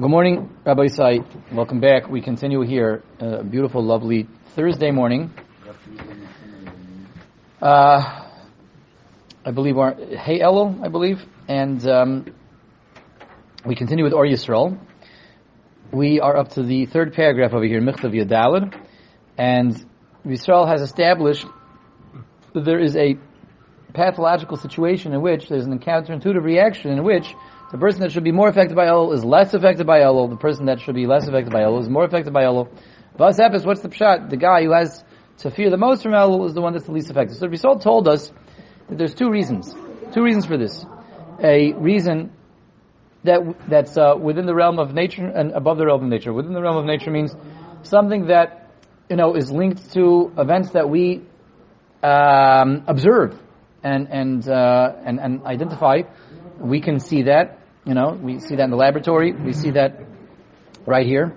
Good 0.00 0.10
morning, 0.10 0.56
Rabbi 0.64 0.82
Isai. 0.82 1.52
Welcome 1.52 1.80
back. 1.80 2.08
We 2.08 2.20
continue 2.20 2.60
here, 2.60 3.02
a 3.18 3.42
beautiful, 3.42 3.82
lovely 3.82 4.28
Thursday 4.54 4.92
morning. 4.92 5.32
Uh, 7.60 8.28
I 9.44 9.50
believe 9.52 9.74
we're 9.74 9.94
Hey 10.16 10.38
Elul, 10.38 10.84
I 10.84 10.88
believe, 10.88 11.20
and 11.48 11.84
um, 11.88 12.26
we 13.66 13.74
continue 13.74 14.04
with 14.04 14.12
Or 14.12 14.24
Yisrael. 14.24 14.78
We 15.90 16.20
are 16.20 16.36
up 16.36 16.50
to 16.50 16.62
the 16.62 16.86
third 16.86 17.14
paragraph 17.14 17.52
over 17.52 17.64
here, 17.64 17.80
Michtav 17.80 18.14
Yud 18.14 18.28
Daled, 18.28 18.80
and 19.36 19.84
Yisrael 20.24 20.68
has 20.68 20.80
established 20.80 21.44
that 22.54 22.64
there 22.64 22.78
is 22.78 22.94
a 22.94 23.16
pathological 23.94 24.58
situation 24.58 25.12
in 25.12 25.22
which 25.22 25.48
there's 25.48 25.66
an 25.66 25.76
counterintuitive 25.80 26.44
reaction 26.44 26.92
in 26.92 27.02
which 27.02 27.34
the 27.70 27.78
person 27.78 28.00
that 28.00 28.12
should 28.12 28.24
be 28.24 28.32
more 28.32 28.48
affected 28.48 28.74
by 28.74 28.86
Elul 28.86 29.14
is 29.14 29.24
less 29.24 29.52
affected 29.52 29.86
by 29.86 30.00
Elul. 30.00 30.30
The 30.30 30.36
person 30.36 30.66
that 30.66 30.80
should 30.80 30.94
be 30.94 31.06
less 31.06 31.28
affected 31.28 31.52
by 31.52 31.60
Elul 31.60 31.82
is 31.82 31.88
more 31.88 32.04
affected 32.04 32.32
by 32.32 32.44
Elul. 32.44 32.68
Vas 33.18 33.36
happens, 33.36 33.66
what's 33.66 33.82
the 33.82 33.90
pshat? 33.90 34.30
The 34.30 34.36
guy 34.36 34.62
who 34.62 34.72
has 34.72 35.04
to 35.38 35.50
fear 35.50 35.68
the 35.68 35.76
most 35.76 36.02
from 36.02 36.12
Elul 36.12 36.46
is 36.46 36.54
the 36.54 36.62
one 36.62 36.72
that's 36.72 36.86
the 36.86 36.92
least 36.92 37.10
affected. 37.10 37.34
So 37.36 37.40
the 37.40 37.50
result 37.50 37.82
told 37.82 38.08
us 38.08 38.32
that 38.88 38.96
there's 38.96 39.14
two 39.14 39.30
reasons. 39.30 39.74
Two 40.12 40.22
reasons 40.22 40.46
for 40.46 40.56
this. 40.56 40.84
A 41.42 41.72
reason 41.74 42.32
that 43.24 43.40
that's 43.68 43.96
uh, 43.96 44.14
within 44.18 44.46
the 44.46 44.54
realm 44.54 44.78
of 44.78 44.94
nature 44.94 45.26
and 45.26 45.52
above 45.52 45.76
the 45.76 45.86
realm 45.86 46.02
of 46.02 46.08
nature. 46.08 46.32
Within 46.32 46.54
the 46.54 46.62
realm 46.62 46.76
of 46.76 46.86
nature 46.86 47.10
means 47.10 47.34
something 47.82 48.28
that 48.28 48.70
you 49.10 49.16
know 49.16 49.34
is 49.34 49.50
linked 49.50 49.92
to 49.92 50.32
events 50.38 50.70
that 50.70 50.88
we 50.88 51.22
um, 52.02 52.84
observe 52.86 53.38
and 53.82 54.08
and 54.10 54.48
uh, 54.48 54.92
and 55.04 55.20
and 55.20 55.44
identify. 55.44 56.02
We 56.58 56.80
can 56.80 56.98
see 56.98 57.24
that 57.24 57.57
you 57.88 57.94
know, 57.94 58.10
we 58.10 58.38
see 58.38 58.56
that 58.56 58.64
in 58.64 58.70
the 58.70 58.76
laboratory. 58.76 59.32
We 59.32 59.54
see 59.54 59.70
that 59.70 59.98
right 60.84 61.06
here. 61.06 61.34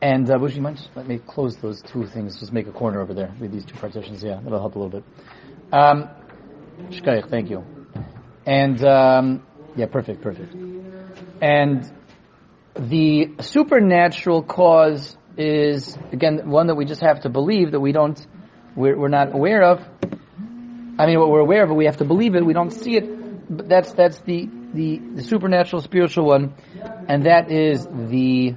And 0.00 0.30
uh, 0.30 0.38
would 0.38 0.54
you 0.54 0.62
mind 0.62 0.88
let 0.94 1.08
me 1.08 1.18
close 1.18 1.56
those 1.56 1.82
two 1.82 2.06
things? 2.06 2.38
Just 2.38 2.52
make 2.52 2.68
a 2.68 2.72
corner 2.72 3.00
over 3.00 3.12
there 3.12 3.34
with 3.40 3.50
these 3.50 3.64
two 3.64 3.74
partitions. 3.74 4.22
Yeah, 4.22 4.38
that'll 4.40 4.60
help 4.60 4.76
a 4.76 4.78
little 4.78 5.00
bit. 5.00 5.04
Um, 5.72 6.08
thank 7.28 7.50
you. 7.50 7.64
And 8.46 8.84
um, 8.84 9.44
yeah, 9.74 9.86
perfect, 9.86 10.22
perfect. 10.22 10.54
And 11.42 11.90
the 12.76 13.34
supernatural 13.40 14.44
cause 14.44 15.16
is 15.36 15.98
again 16.12 16.48
one 16.48 16.68
that 16.68 16.76
we 16.76 16.84
just 16.84 17.00
have 17.00 17.22
to 17.22 17.28
believe 17.28 17.72
that 17.72 17.80
we 17.80 17.90
don't, 17.90 18.24
we're, 18.76 18.96
we're 18.96 19.08
not 19.08 19.34
aware 19.34 19.64
of. 19.64 19.80
I 20.96 21.06
mean, 21.06 21.18
what 21.18 21.28
we're 21.28 21.40
aware 21.40 21.64
of, 21.64 21.70
but 21.70 21.74
we 21.74 21.86
have 21.86 21.96
to 21.96 22.04
believe 22.04 22.36
it. 22.36 22.46
We 22.46 22.52
don't 22.52 22.70
see 22.70 22.96
it. 22.96 23.16
But 23.48 23.68
that's 23.68 23.92
that's 23.92 24.18
the 24.20 24.48
the, 24.76 24.98
the 25.16 25.22
supernatural 25.22 25.82
spiritual 25.82 26.26
one, 26.26 26.54
and 27.08 27.24
that 27.26 27.50
is 27.50 27.86
the 27.86 28.54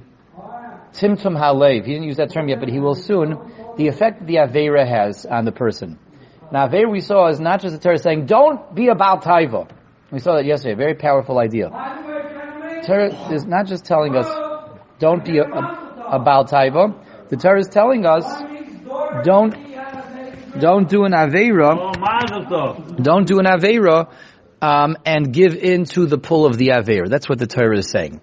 Timtum 0.92 1.36
Halev. 1.36 1.86
He 1.86 1.92
didn't 1.92 2.08
use 2.08 2.18
that 2.18 2.32
term 2.32 2.48
yet, 2.48 2.60
but 2.60 2.68
he 2.68 2.78
will 2.78 2.94
soon. 2.94 3.38
The 3.76 3.88
effect 3.88 4.26
the 4.26 4.36
Avera 4.36 4.86
has 4.86 5.24
on 5.24 5.44
the 5.44 5.52
person. 5.52 5.98
Now, 6.52 6.68
Avera 6.68 6.90
we 6.90 7.00
saw 7.00 7.28
is 7.28 7.40
not 7.40 7.62
just 7.62 7.74
the 7.74 7.80
Torah 7.80 7.98
saying, 7.98 8.26
don't 8.26 8.74
be 8.74 8.88
about 8.88 9.22
Taiva. 9.24 9.70
We 10.10 10.18
saw 10.18 10.34
that 10.34 10.44
yesterday, 10.44 10.74
very 10.74 10.94
powerful 10.94 11.38
idea. 11.38 11.70
Torah 12.84 13.32
is 13.32 13.46
not 13.46 13.66
just 13.66 13.84
telling 13.84 14.16
us, 14.16 14.26
don't 14.98 15.24
be 15.24 15.38
a, 15.38 15.44
a, 15.44 16.06
about 16.10 16.50
Taiva. 16.50 16.94
The 17.28 17.36
Torah 17.36 17.60
is 17.60 17.68
telling 17.68 18.04
us, 18.04 18.24
don't, 19.24 19.54
don't 20.58 20.88
do 20.88 21.04
an 21.04 21.12
Avera, 21.12 21.94
oh, 22.50 22.94
don't 23.00 23.26
do 23.26 23.38
an 23.38 23.46
Avera 23.46 24.10
um, 24.62 24.96
and 25.04 25.32
give 25.32 25.54
in 25.54 25.84
to 25.86 26.06
the 26.06 26.18
pull 26.18 26.46
of 26.46 26.56
the 26.58 26.70
Aver. 26.70 27.08
That's 27.08 27.28
what 27.28 27.38
the 27.38 27.46
Torah 27.46 27.78
is 27.78 27.90
saying. 27.90 28.20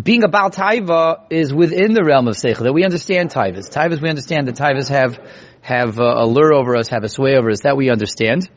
Being 0.00 0.24
about 0.24 0.54
Taiva 0.54 1.26
is 1.30 1.54
within 1.54 1.94
the 1.94 2.02
realm 2.02 2.26
of 2.26 2.34
Seichel, 2.34 2.64
that 2.64 2.72
we 2.72 2.84
understand 2.84 3.30
Taivas. 3.30 3.70
Taivas, 3.70 4.02
we 4.02 4.08
understand 4.08 4.48
that 4.48 4.56
Taivas 4.56 4.88
have, 4.88 5.20
have 5.60 5.98
a 5.98 6.24
lure 6.26 6.52
over 6.52 6.76
us, 6.76 6.88
have 6.88 7.04
a 7.04 7.08
sway 7.08 7.36
over 7.36 7.50
us, 7.50 7.60
that 7.60 7.76
we 7.76 7.90
understand. 7.90 8.50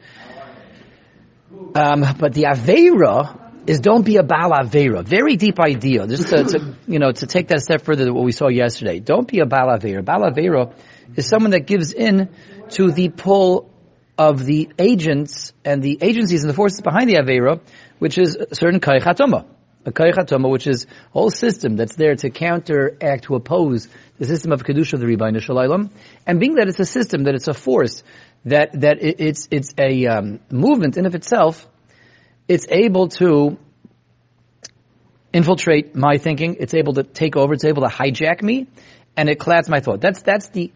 Um, 1.75 2.03
but 2.17 2.33
the 2.33 2.43
Avera 2.43 3.69
is 3.69 3.81
don't 3.81 4.03
be 4.03 4.17
a 4.17 4.23
Baal 4.23 4.51
Avera. 4.51 5.03
Very 5.03 5.35
deep 5.35 5.59
idea. 5.59 6.07
Just 6.07 6.29
to, 6.29 6.43
to, 6.43 6.75
you 6.87 6.97
know, 6.97 7.11
to 7.11 7.27
take 7.27 7.49
that 7.49 7.61
step 7.61 7.83
further 7.83 8.05
than 8.05 8.15
what 8.15 8.23
we 8.23 8.31
saw 8.31 8.47
yesterday. 8.47 8.99
Don't 8.99 9.27
be 9.27 9.39
a 9.39 9.45
Baal 9.45 9.77
Avera. 9.77 10.03
Baal 10.03 10.21
Avera 10.21 10.73
is 11.15 11.27
someone 11.27 11.51
that 11.51 11.67
gives 11.67 11.93
in 11.93 12.29
to 12.69 12.91
the 12.91 13.09
pull 13.09 13.69
of 14.17 14.45
the 14.45 14.69
agents 14.79 15.53
and 15.63 15.81
the 15.81 15.99
agencies 16.01 16.43
and 16.43 16.49
the 16.49 16.55
forces 16.55 16.81
behind 16.81 17.09
the 17.09 17.15
Avera, 17.15 17.59
which 17.99 18.17
is 18.17 18.35
a 18.35 18.55
certain 18.55 18.79
Kaichatoma. 18.79 19.45
A 19.85 19.91
Kaichatoma, 19.91 20.49
which 20.49 20.67
is 20.67 20.85
a 20.85 20.87
whole 21.11 21.29
system 21.29 21.75
that's 21.75 21.95
there 21.95 22.15
to 22.15 22.29
counteract, 22.29 23.25
to 23.25 23.35
oppose 23.35 23.87
the 24.17 24.25
system 24.25 24.51
of 24.51 24.63
Kedusha 24.63 24.93
of 24.93 24.99
the 24.99 25.05
Rebbeinu 25.05 25.41
Shalom. 25.41 25.91
And 26.25 26.39
being 26.39 26.55
that 26.55 26.67
it's 26.67 26.79
a 26.79 26.85
system, 26.85 27.23
that 27.23 27.35
it's 27.35 27.47
a 27.47 27.53
force, 27.53 28.03
that, 28.45 28.81
that 28.81 29.01
it, 29.01 29.19
it's, 29.19 29.47
it's 29.51 29.73
a 29.77 30.07
um, 30.07 30.39
movement 30.51 30.97
in 30.97 31.05
of 31.05 31.15
itself, 31.15 31.67
it's 32.47 32.67
able 32.69 33.09
to 33.09 33.57
infiltrate 35.31 35.95
my 35.95 36.17
thinking, 36.17 36.57
it's 36.59 36.73
able 36.73 36.93
to 36.93 37.03
take 37.03 37.35
over, 37.35 37.53
it's 37.53 37.65
able 37.65 37.83
to 37.83 37.89
hijack 37.89 38.41
me, 38.41 38.67
and 39.15 39.29
it 39.29 39.39
clouds 39.39 39.69
my 39.69 39.79
thought. 39.79 40.01
That's, 40.01 40.21
that's 40.21 40.47
the, 40.49 40.71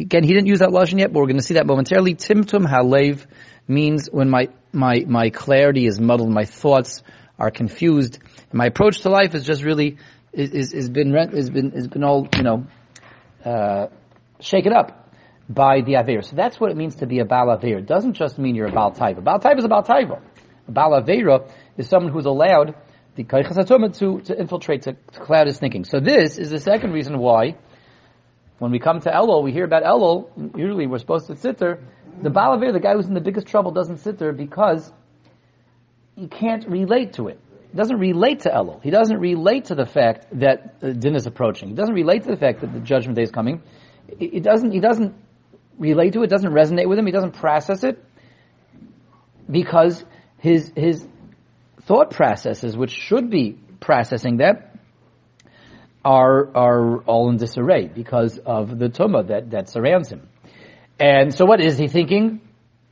Again, 0.00 0.24
he 0.24 0.32
didn't 0.32 0.46
use 0.46 0.60
that 0.60 0.70
lashon 0.70 0.98
yet, 0.98 1.12
but 1.12 1.20
we're 1.20 1.26
going 1.26 1.36
to 1.36 1.42
see 1.42 1.54
that 1.54 1.66
momentarily. 1.66 2.14
Timtum 2.14 2.66
halev 2.66 3.26
means 3.68 4.08
when 4.10 4.30
my 4.30 4.48
my 4.72 5.04
my 5.06 5.28
clarity 5.30 5.86
is 5.86 6.00
muddled, 6.00 6.30
my 6.30 6.46
thoughts 6.46 7.02
are 7.38 7.50
confused, 7.50 8.18
and 8.50 8.54
my 8.54 8.66
approach 8.66 9.00
to 9.02 9.10
life 9.10 9.34
is 9.34 9.44
just 9.44 9.62
really 9.62 9.98
is 10.32 10.50
is, 10.52 10.72
is 10.72 10.88
been 10.88 11.12
has 11.12 11.50
been 11.50 11.70
has 11.72 11.86
been 11.86 12.02
all 12.02 12.26
you 12.34 12.42
know 12.42 12.66
uh, 13.44 13.88
shaken 14.40 14.72
up 14.72 15.12
by 15.48 15.82
the 15.82 15.96
aver. 15.96 16.22
So 16.22 16.34
that's 16.34 16.58
what 16.58 16.70
it 16.70 16.78
means 16.78 16.96
to 16.96 17.06
be 17.06 17.18
a 17.18 17.26
bal 17.26 17.50
aver. 17.50 17.78
It 17.78 17.86
doesn't 17.86 18.14
just 18.14 18.38
mean 18.38 18.54
you're 18.54 18.68
a 18.68 18.72
bal 18.72 18.92
taiva. 18.92 19.22
Bal 19.22 19.38
taiva 19.38 19.58
is 19.58 19.64
a 19.64 19.68
bal 19.68 19.82
taiva. 19.82 20.22
A 20.66 20.72
bal 20.72 20.92
avera 20.92 21.50
is 21.76 21.88
someone 21.88 22.10
who's 22.10 22.26
allowed 22.26 22.74
the 23.16 23.24
kaichas 23.24 23.98
to 23.98 24.20
to 24.20 24.40
infiltrate 24.40 24.82
to, 24.82 24.92
to 24.94 25.20
cloud 25.20 25.46
his 25.46 25.58
thinking. 25.58 25.84
So 25.84 26.00
this 26.00 26.38
is 26.38 26.50
the 26.50 26.60
second 26.60 26.92
reason 26.92 27.18
why 27.18 27.56
when 28.60 28.70
we 28.72 28.78
come 28.78 29.00
to 29.00 29.10
Elul, 29.10 29.42
we 29.42 29.52
hear 29.52 29.64
about 29.64 29.84
Elul, 29.84 30.56
usually 30.56 30.86
we're 30.86 30.98
supposed 30.98 31.26
to 31.28 31.36
sit 31.36 31.56
there. 31.56 31.80
The 32.22 32.28
Balavir, 32.28 32.74
the 32.74 32.78
guy 32.78 32.92
who's 32.92 33.06
in 33.06 33.14
the 33.14 33.20
biggest 33.20 33.46
trouble, 33.46 33.70
doesn't 33.70 33.98
sit 33.98 34.18
there 34.18 34.32
because 34.34 34.92
he 36.14 36.28
can't 36.28 36.68
relate 36.68 37.14
to 37.14 37.28
it. 37.28 37.40
He 37.72 37.76
doesn't 37.78 37.98
relate 37.98 38.40
to 38.40 38.50
Elul. 38.50 38.82
He 38.82 38.90
doesn't 38.90 39.18
relate 39.18 39.66
to 39.66 39.74
the 39.74 39.86
fact 39.86 40.26
that 40.40 40.74
uh, 40.82 40.90
din 40.90 41.14
is 41.14 41.26
approaching. 41.26 41.70
He 41.70 41.74
doesn't 41.74 41.94
relate 41.94 42.24
to 42.24 42.28
the 42.28 42.36
fact 42.36 42.60
that 42.60 42.74
the 42.74 42.80
judgment 42.80 43.16
day 43.16 43.22
is 43.22 43.30
coming. 43.30 43.62
It 44.08 44.42
doesn't, 44.42 44.72
he 44.72 44.80
doesn't 44.80 45.14
relate 45.78 46.12
to 46.12 46.22
it, 46.22 46.28
doesn't 46.28 46.52
resonate 46.52 46.86
with 46.86 46.98
him, 46.98 47.06
he 47.06 47.12
doesn't 47.12 47.36
process 47.36 47.82
it 47.82 48.04
because 49.50 50.04
his, 50.36 50.70
his 50.76 51.06
thought 51.82 52.10
processes, 52.10 52.76
which 52.76 52.90
should 52.90 53.30
be 53.30 53.58
processing 53.80 54.36
that, 54.36 54.69
are 56.04 56.56
are 56.56 56.98
all 57.02 57.28
in 57.30 57.36
disarray 57.36 57.88
because 57.88 58.38
of 58.38 58.78
the 58.78 58.88
tumah 58.88 59.28
that, 59.28 59.50
that 59.50 59.68
surrounds 59.68 60.10
him. 60.10 60.28
And 60.98 61.34
so 61.34 61.46
what 61.46 61.60
is 61.60 61.78
he 61.78 61.88
thinking? 61.88 62.40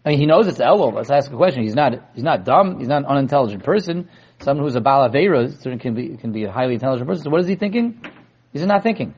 I 0.05 0.11
mean, 0.11 0.19
he 0.21 0.27
knows 0.27 0.47
it's 0.47 0.59
Elul. 0.59 0.95
Let's 0.95 1.11
ask 1.11 1.31
a 1.31 1.37
question. 1.37 1.65
He's 1.65 1.75
not, 1.75 1.93
he's 2.15 2.25
not 2.25 2.45
dumb. 2.45 2.79
He's 2.79 2.89
not 2.89 3.03
an 3.03 3.07
unintelligent 3.07 3.65
person. 3.65 4.09
Someone 4.41 4.65
who's 4.65 4.77
a 4.77 4.81
Balavera 4.81 5.81
can 5.81 5.95
be, 5.95 6.17
can 6.17 6.33
be 6.33 6.45
a 6.45 6.51
highly 6.51 6.75
intelligent 6.75 7.07
person. 7.07 7.25
So 7.25 7.31
what 7.31 7.41
is 7.41 7.49
he 7.49 7.57
thinking? 7.57 8.01
He's 8.53 8.65
not 8.65 8.83
thinking. 8.83 9.15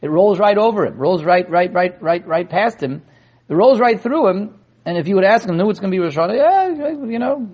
It 0.00 0.08
rolls 0.08 0.38
right 0.38 0.56
over 0.56 0.86
him. 0.86 0.96
Rolls 0.96 1.24
right, 1.24 1.48
right, 1.50 1.70
right, 1.72 2.00
right, 2.00 2.26
right 2.26 2.48
past 2.48 2.82
him. 2.82 3.02
It 3.48 3.54
rolls 3.54 3.80
right 3.80 4.00
through 4.00 4.28
him. 4.28 4.54
And 4.86 4.96
if 4.96 5.08
you 5.08 5.16
would 5.16 5.24
ask 5.24 5.46
him, 5.46 5.58
no, 5.58 5.68
it's 5.68 5.80
going 5.80 5.92
to 5.92 5.94
be 5.94 6.00
Rosh 6.00 6.16
Hashanah. 6.16 6.36
Yeah, 6.36 6.88
you 7.04 7.18
know, 7.18 7.50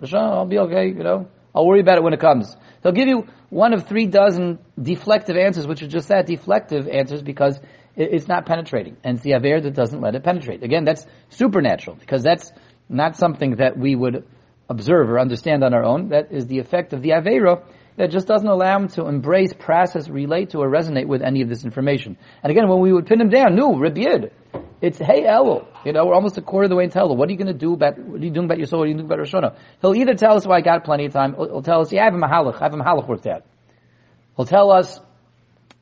Rosh 0.00 0.12
Hashanah, 0.12 0.32
I'll 0.32 0.44
be 0.44 0.58
okay, 0.58 0.88
you 0.88 1.02
know. 1.02 1.28
I'll 1.56 1.66
worry 1.66 1.80
about 1.80 1.96
it 1.96 2.04
when 2.04 2.12
it 2.12 2.20
comes. 2.20 2.54
He'll 2.82 2.92
give 2.92 3.08
you 3.08 3.26
one 3.48 3.72
of 3.72 3.88
three 3.88 4.06
dozen 4.06 4.58
deflective 4.78 5.42
answers, 5.42 5.66
which 5.66 5.82
are 5.82 5.88
just 5.88 6.08
that, 6.08 6.26
deflective 6.26 6.94
answers, 6.94 7.22
because 7.22 7.58
it's 7.96 8.28
not 8.28 8.44
penetrating. 8.44 8.98
And 9.02 9.16
it's 9.16 9.24
the 9.24 9.32
Aver 9.32 9.62
that 9.62 9.74
doesn't 9.74 10.02
let 10.02 10.14
it 10.14 10.22
penetrate. 10.22 10.62
Again, 10.62 10.84
that's 10.84 11.06
supernatural, 11.30 11.96
because 11.96 12.22
that's 12.22 12.52
not 12.90 13.16
something 13.16 13.56
that 13.56 13.78
we 13.78 13.96
would 13.96 14.26
observe 14.68 15.08
or 15.08 15.18
understand 15.18 15.64
on 15.64 15.72
our 15.72 15.82
own. 15.82 16.10
That 16.10 16.30
is 16.30 16.46
the 16.46 16.58
effect 16.58 16.92
of 16.92 17.00
the 17.00 17.10
Avera 17.10 17.64
that 17.96 18.10
just 18.10 18.26
doesn't 18.26 18.46
allow 18.46 18.76
him 18.76 18.88
to 18.88 19.06
embrace, 19.06 19.54
process, 19.58 20.10
relate 20.10 20.50
to, 20.50 20.58
or 20.58 20.70
resonate 20.70 21.06
with 21.06 21.22
any 21.22 21.40
of 21.40 21.48
this 21.48 21.64
information. 21.64 22.18
And 22.42 22.50
again, 22.50 22.68
when 22.68 22.80
we 22.80 22.92
would 22.92 23.06
pin 23.06 23.20
him 23.20 23.30
down, 23.30 23.56
no, 23.56 23.78
Rabbi 23.78 24.02
it's 24.80 24.98
hey 24.98 25.22
Elul. 25.22 25.66
You 25.84 25.92
know, 25.92 26.06
we're 26.06 26.14
almost 26.14 26.36
a 26.36 26.42
quarter 26.42 26.64
of 26.64 26.70
the 26.70 26.76
way 26.76 26.84
into 26.84 26.98
Elul. 26.98 27.16
What 27.16 27.28
are 27.28 27.32
you 27.32 27.38
going 27.38 27.52
to 27.52 27.54
do 27.54 27.72
about, 27.72 27.98
what 27.98 28.20
are 28.20 28.24
you 28.24 28.30
doing 28.30 28.46
about 28.46 28.58
your 28.58 28.66
soul? 28.66 28.80
What 28.80 28.86
are 28.86 28.88
you 28.88 28.94
doing 28.94 29.06
about 29.06 29.18
Rosh 29.18 29.32
Hashanah? 29.32 29.56
He'll 29.80 29.94
either 29.94 30.14
tell 30.14 30.36
us, 30.36 30.46
well, 30.46 30.56
I 30.56 30.60
got 30.60 30.84
plenty 30.84 31.06
of 31.06 31.12
time. 31.12 31.34
He'll, 31.34 31.46
he'll 31.46 31.62
tell 31.62 31.80
us, 31.80 31.92
yeah, 31.92 32.02
I 32.02 32.04
have 32.04 32.14
a 32.14 32.18
mahalach. 32.18 32.56
I 32.56 32.64
have 32.64 32.74
a 32.74 32.76
mahalach 32.76 33.08
worked 33.08 33.26
out. 33.26 33.44
He'll 34.36 34.46
tell 34.46 34.70
us, 34.70 35.00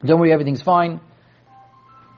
don't 0.05 0.21
worry, 0.21 0.33
everything's 0.33 0.63
fine. 0.63 1.01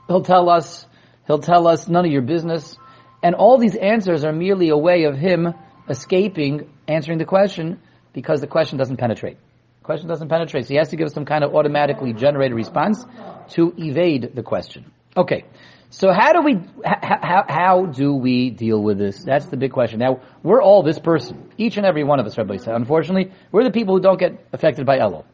He'll 0.09 0.23
tell 0.23 0.49
us, 0.51 0.87
he'll 1.27 1.39
tell 1.39 1.67
us, 1.67 1.89
none 1.89 2.05
of 2.05 2.13
your 2.13 2.23
business. 2.23 2.77
And 3.23 3.35
all 3.35 3.59
these 3.59 3.75
answers 3.75 4.25
are 4.25 4.33
merely 4.33 4.69
a 4.69 4.77
way 4.77 5.05
of 5.05 5.17
him 5.17 5.55
escaping 5.89 6.71
answering 6.87 7.19
the 7.19 7.25
question 7.25 7.81
because 8.13 8.41
the 8.41 8.47
question 8.47 8.79
doesn't 8.79 8.97
penetrate 8.97 9.39
The 9.81 9.85
Question 9.85 10.09
doesn't 10.09 10.29
penetrate. 10.29 10.65
So 10.65 10.75
he 10.75 10.77
has 10.77 10.91
to 10.91 10.97
give 10.97 11.11
some 11.11 11.25
kind 11.25 11.43
of 11.43 11.55
automatically 11.55 12.13
generated 12.13 12.55
response 12.55 13.05
to 13.51 13.73
evade 13.79 14.33
the 14.35 14.43
question. 14.43 14.93
Okay. 15.17 15.45
So 15.91 16.13
how 16.13 16.33
do 16.33 16.43
we, 16.43 16.61
how, 16.85 17.45
how 17.49 17.87
do 17.87 18.13
we 18.13 18.51
deal 18.51 18.83
with 18.83 18.99
this? 18.99 19.23
That's 19.23 19.47
the 19.47 19.57
big 19.57 19.73
question. 19.73 20.01
Now, 20.01 20.21
we're 20.43 20.61
all 20.61 20.83
this 20.83 20.99
person. 20.99 21.51
Each 21.57 21.77
and 21.77 21.87
every 21.87 22.05
one 22.05 22.21
of 22.21 22.27
us, 22.27 22.37
Rabbi 22.37 22.57
said. 22.57 22.75
Unfortunately, 22.75 23.33
we're 23.53 23.65
the 23.65 23.71
people 23.71 23.95
who 23.95 24.01
don't 24.01 24.19
get 24.19 24.47
affected 24.53 24.85
by 24.85 24.99
Elul. 24.99 25.25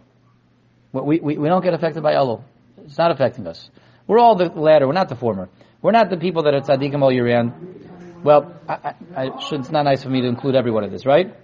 We, 0.92 1.20
we, 1.20 1.38
we 1.38 1.48
don't 1.48 1.64
get 1.64 1.74
affected 1.74 2.02
by 2.02 2.12
Elul. 2.12 2.44
It's 2.84 2.98
not 2.98 3.10
affecting 3.10 3.46
us. 3.46 3.70
We're 4.06 4.18
all 4.18 4.36
the 4.36 4.50
latter. 4.50 4.86
We're 4.86 4.92
not 4.92 5.08
the 5.08 5.16
former. 5.16 5.48
We're 5.80 5.92
not 5.92 6.10
the 6.10 6.16
people 6.16 6.44
that 6.44 6.54
are 6.54 6.60
tzaddikim 6.60 7.02
all 7.02 7.10
year 7.10 7.26
round. 7.26 8.22
Well, 8.22 8.54
I, 8.68 8.74
I, 8.74 8.94
I 9.16 9.40
should, 9.40 9.60
it's 9.60 9.70
not 9.70 9.82
nice 9.82 10.02
for 10.02 10.10
me 10.10 10.20
to 10.20 10.28
include 10.28 10.54
everyone 10.54 10.84
in 10.84 10.92
this, 10.92 11.06
right? 11.06 11.34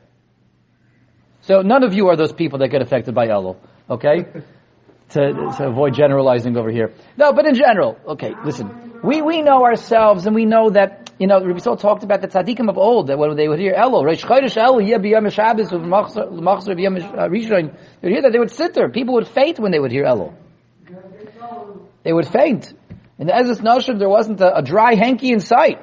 So 1.41 1.63
none 1.63 1.83
of 1.83 1.95
you 1.95 2.09
are 2.09 2.17
those 2.17 2.33
people 2.33 2.59
that 2.61 2.69
get 2.69 2.83
affected 2.83 3.15
by 3.15 3.29
Elul, 3.29 3.57
okay? 3.89 4.27
To, 5.11 5.33
to 5.57 5.67
avoid 5.67 5.95
generalizing 5.95 6.57
over 6.57 6.71
here. 6.71 6.93
No, 7.17 7.33
but 7.33 7.47
in 7.47 7.55
general, 7.55 7.99
okay, 8.07 8.35
listen. 8.45 9.01
We, 9.03 9.23
we 9.23 9.43
know 9.43 9.65
ourselves 9.65 10.27
and 10.27 10.35
we 10.35 10.45
know 10.45 10.71
that, 10.71 11.13
you 11.19 11.29
know, 11.29 11.45
Rabbi 11.45 11.59
Sol 11.61 11.77
talked 11.77 12.03
about 12.03 12.21
the 12.21 12.29
tzaddikim 12.29 12.69
of 12.69 12.77
old, 12.77 13.07
that 13.07 13.19
when 13.19 13.37
they 13.37 13.49
would 13.49 13.61
hear 13.61 13.75
Elul, 13.75 14.05
Reish 14.05 14.25
Chodesh 14.25 14.57
Elul, 14.57 14.87
Yeh 14.87 14.99
B'Yom 14.99 15.31
Shabbos, 15.33 15.71
Machzor 15.71 16.75
B'Yom 16.75 16.99
Rishon, 17.31 17.77
they 18.01 18.09
would 18.09 18.13
hear 18.13 18.23
that 18.23 18.33
they 18.33 18.39
would 18.39 18.51
sit 18.51 18.75
there. 18.75 18.89
People 18.89 19.15
would 19.15 19.29
faint 19.29 19.59
when 19.61 19.71
they 19.71 19.79
would 19.79 19.93
hear 19.93 20.05
Elul. 20.05 20.35
They 22.03 22.13
would 22.13 22.27
faint. 22.27 22.73
In 23.19 23.27
the 23.27 23.33
Ezras 23.33 23.61
Nashim, 23.61 23.99
there 23.99 24.09
wasn't 24.09 24.41
a, 24.41 24.59
a, 24.59 24.63
dry 24.63 24.95
hanky 24.95 25.33
in 25.33 25.41
sight. 25.41 25.81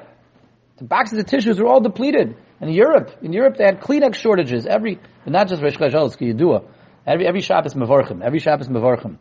The 0.77 0.85
boxes 0.85 1.19
of 1.19 1.25
tissues 1.25 1.59
were 1.59 1.67
all 1.67 1.81
depleted. 1.81 2.37
In 2.61 2.69
Europe, 2.69 3.11
in 3.21 3.33
Europe, 3.33 3.57
they 3.57 3.65
had 3.65 3.81
Kleenex 3.81 4.15
shortages. 4.15 4.65
Every, 4.65 4.99
not 5.25 5.47
just 5.47 5.61
Reish 5.61 5.77
Chodesh 5.77 5.93
Elul, 5.93 6.07
it's 6.07 6.15
Yedua. 6.15 6.65
Every 7.05 7.27
every 7.27 7.41
Shabbos 7.41 7.73
mevorchim. 7.75 8.21
Every 8.23 8.39
Shabbos 8.39 8.67
mevorchim. 8.67 9.17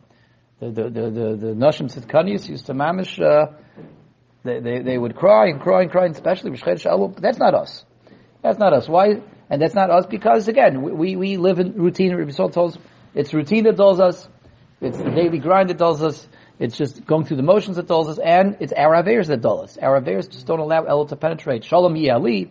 The 0.59 0.71
the 0.71 0.83
the 0.89 0.89
the, 0.89 1.35
the 1.35 1.53
Nashim 1.53 1.93
Tzidkanis 1.93 2.49
used 2.49 2.65
to 2.67 2.73
mamish. 2.73 3.21
Uh, 3.21 3.53
they, 4.43 4.59
they 4.59 4.81
they 4.81 4.97
would 4.97 5.15
cry 5.15 5.49
and 5.49 5.61
cry 5.61 5.83
and 5.83 5.91
cry, 5.91 6.05
and 6.05 6.15
especially 6.15 6.51
B'Shchet 6.51 6.81
Shalom. 6.81 7.15
That's 7.19 7.37
not 7.37 7.53
us. 7.53 7.85
That's 8.41 8.57
not 8.57 8.73
us. 8.73 8.87
Why? 8.89 9.21
And 9.49 9.61
that's 9.61 9.75
not 9.75 9.91
us 9.91 10.05
because 10.07 10.47
again, 10.47 10.81
we 10.81 11.15
we 11.15 11.37
live 11.37 11.59
in 11.59 11.73
routine. 11.73 12.31
Sol 12.31 12.49
tells 12.49 12.77
it's 13.13 13.33
routine 13.33 13.65
that 13.65 13.77
dulls 13.77 13.99
us. 13.99 14.27
It's 14.81 14.97
the 14.97 15.11
daily 15.11 15.39
grind 15.39 15.69
that 15.69 15.77
dulls 15.77 16.01
us. 16.01 16.27
It's 16.57 16.77
just 16.77 17.05
going 17.05 17.25
through 17.25 17.37
the 17.37 17.43
motions 17.43 17.75
that 17.75 17.87
dulls 17.87 18.07
us, 18.07 18.17
and 18.17 18.57
it's 18.61 18.73
our 18.73 18.95
avers 18.95 19.27
that 19.27 19.41
dull 19.41 19.61
us. 19.61 19.77
Our 19.77 19.97
avers 19.97 20.27
just 20.27 20.47
don't 20.47 20.59
allow 20.59 20.85
El 20.85 21.05
to 21.07 21.15
penetrate. 21.15 21.65
Shalom 21.65 21.95
Yali, 21.95 22.49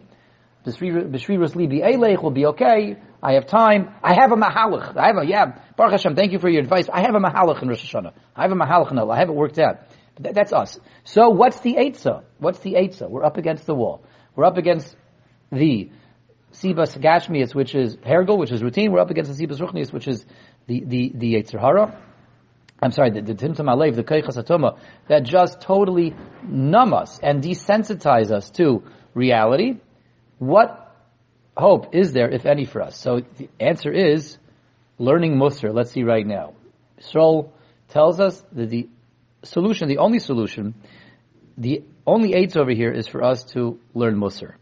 B'Shvirus 0.67 1.55
Li 1.57 1.67
Elech 1.81 2.23
will 2.23 2.31
be 2.31 2.47
okay. 2.47 2.97
I 3.25 3.33
have 3.35 3.47
time. 3.47 3.95
I 4.03 4.13
have 4.13 4.33
a 4.33 4.37
mahalach. 4.37 4.99
I 4.99 5.07
have 5.07 5.17
a, 5.17 5.27
yeah, 5.27 5.59
Baruch 5.79 5.93
Hashem, 5.93 6.15
thank 6.15 6.33
you 6.33 6.39
for 6.39 6.51
your 6.51 6.61
advice. 6.61 6.91
I 6.93 7.01
have 7.01 7.15
a 7.15 7.19
mahalach 7.19 7.63
in 7.63 7.69
Rosh 7.69 7.83
Hashanah. 7.83 8.13
I 8.37 8.43
have 8.43 8.53
a 8.53 8.55
mahalach 8.55 8.91
in. 8.93 8.99
I 8.99 9.19
have 9.19 9.31
it 9.31 9.35
worked 9.35 9.59
out. 9.59 9.79
That's 10.21 10.53
us. 10.53 10.79
So 11.05 11.31
what's 11.31 11.59
the 11.61 11.77
Eitzah? 11.77 12.23
What's 12.39 12.59
the 12.59 12.75
Eitzah? 12.75 13.09
We're 13.09 13.25
up 13.25 13.39
against 13.39 13.65
the 13.65 13.75
wall. 13.75 14.05
We're 14.37 14.45
up 14.45 14.59
against 14.59 14.95
the 15.51 15.91
Sibas 16.53 16.99
Gashmias, 16.99 17.55
which 17.55 17.75
is 17.75 17.97
Hergel, 17.97 18.37
which 18.37 18.53
is 18.53 18.63
routine. 18.63 18.93
We're 18.93 19.01
up 19.01 19.11
against 19.11 19.35
the 19.35 19.47
Sibas 19.47 19.59
Ruchnias, 19.59 19.91
which 19.91 20.07
is 20.07 20.27
the, 20.67 20.85
the, 20.85 21.13
the 21.15 21.35
Yetzer 21.35 21.59
Hara. 21.59 21.99
I'm 22.83 22.93
sorry, 22.93 23.11
the, 23.11 23.23
the 23.23 23.35
Timtum 23.35 23.73
Alev, 23.73 23.97
the 23.97 24.05
Keichas 24.05 24.37
Atoma, 24.37 24.79
that 25.09 25.23
just 25.23 25.63
totally 25.63 26.15
numb 26.43 26.93
us 26.93 27.19
and 27.23 27.43
desensitize 27.43 28.31
us 28.31 28.51
to 28.51 28.85
reality. 29.15 29.81
What 30.39 30.84
hope 31.57 31.95
is 31.95 32.13
there, 32.13 32.31
if 32.31 32.47
any, 32.47 32.65
for 32.65 32.83
us? 32.83 32.97
So 32.97 33.23
the 33.37 33.49
answer 33.61 33.93
is 33.93 34.39
learning 34.99 35.37
Musar. 35.37 35.73
Let's 35.73 35.93
see 35.93 36.03
right 36.03 36.27
now. 36.27 36.55
Yisrael 37.01 37.51
tells 37.89 38.21
us 38.21 38.43
that 38.53 38.71
the 38.71 38.89
solution, 39.43 39.89
the 39.89 39.99
only 39.99 40.19
solution, 40.19 40.75
the 41.57 41.85
only 42.07 42.35
aids 42.35 42.57
over 42.57 42.71
here 42.71 42.91
is 42.91 43.07
for 43.07 43.23
us 43.23 43.45
to 43.53 43.79
learn 43.95 44.17
Musar. 44.17 44.55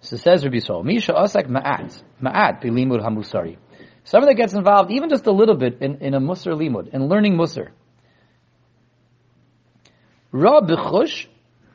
So 0.00 0.16
says 0.16 0.44
Rabbi 0.44 0.56
Yisrael, 0.56 0.84
Misha 0.84 1.12
Asak 1.12 1.46
Ma'at, 1.46 2.02
Ma'at 2.20 2.62
HaMusari. 2.62 3.56
Someone 4.04 4.28
that 4.28 4.34
gets 4.34 4.52
involved 4.52 4.90
even 4.90 5.10
just 5.10 5.26
a 5.26 5.32
little 5.32 5.56
bit 5.56 5.80
in, 5.80 5.98
in 5.98 6.14
a 6.14 6.20
Musar 6.20 6.54
Limud, 6.54 6.92
in 6.92 7.08
learning 7.08 7.36
Musar. 7.36 7.68
Ra 10.32 10.60
B'chush 10.60 11.26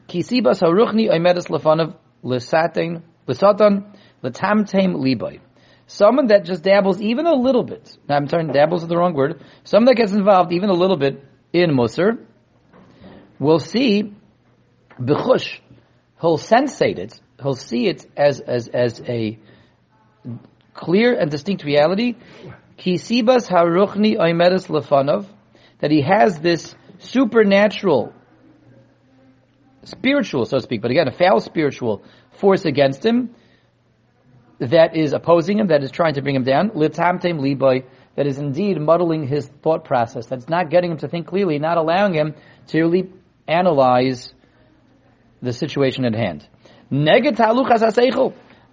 Kisibas 0.10 0.62
HaRuchni 0.62 1.10
Oimedes 1.10 1.48
Lefanav 1.48 1.96
L'Satain 2.24 3.04
L'Satan 3.28 3.94
Latamtem 4.24 4.96
liboy. 4.96 5.40
Someone 5.88 6.28
that 6.28 6.44
just 6.44 6.64
dabbles 6.64 7.02
even 7.02 7.25
a 7.25 7.34
little 7.34 7.64
bit. 7.64 7.98
I'm 8.10 8.28
sorry, 8.28 8.46
dabbles 8.52 8.84
is 8.84 8.90
the 8.90 8.98
wrong 8.98 9.14
word. 9.14 9.42
Someone 9.64 9.86
that 9.86 9.96
gets 9.96 10.12
involved 10.12 10.52
even 10.52 10.69
a 10.69 10.74
little 10.74 10.98
bit 10.98 11.24
in 11.54 11.72
Musar 11.72 12.18
will 13.40 13.60
see 13.60 14.14
b'chush. 15.00 15.60
He'll 16.19 16.38
sensate 16.38 16.98
it. 16.98 17.19
He'll 17.42 17.56
see 17.56 17.88
it 17.88 18.06
as 18.18 18.42
as 18.42 18.68
as 18.68 19.02
a 19.08 19.40
clear 20.74 21.18
and 21.18 21.31
distinct 21.31 21.63
reality. 21.63 22.16
Kisibas 22.78 23.48
haruchni 23.48 24.18
oimedes 24.18 24.68
lefanov. 24.68 25.25
That 25.80 25.92
he 25.92 26.02
has 26.02 26.40
this 26.40 26.75
supernatural, 26.98 28.12
spiritual, 29.84 30.46
so 30.46 30.58
to 30.58 30.63
speak, 30.63 30.81
but 30.81 30.90
again, 30.90 31.08
a 31.08 31.12
foul 31.12 31.40
spiritual 31.40 32.04
force 32.31 32.66
against 32.66 33.06
him 33.06 33.36
that 34.59 34.95
is 34.95 35.13
opposing 35.13 35.59
him, 35.59 35.68
that 35.68 35.83
is 35.83 35.92
trying 35.92 36.15
to 36.15 36.21
bring 36.21 36.36
him 36.36 36.44
down, 36.44 36.71
that 36.74 38.25
is 38.25 38.38
indeed 38.38 38.80
muddling 38.81 39.27
his 39.27 39.48
thought 39.62 39.83
process, 39.86 40.25
that's 40.25 40.50
not 40.50 40.69
getting 40.69 40.92
him 40.92 40.98
to 40.98 41.07
think 41.07 41.27
clearly, 41.27 41.59
not 41.59 41.77
allowing 41.77 42.13
him 42.13 42.33
to 42.68 42.81
really 42.81 43.09
analyze 43.48 44.33
the 45.42 45.54
situation 45.54 46.06
at 46.06 46.15
hand. 46.15 46.48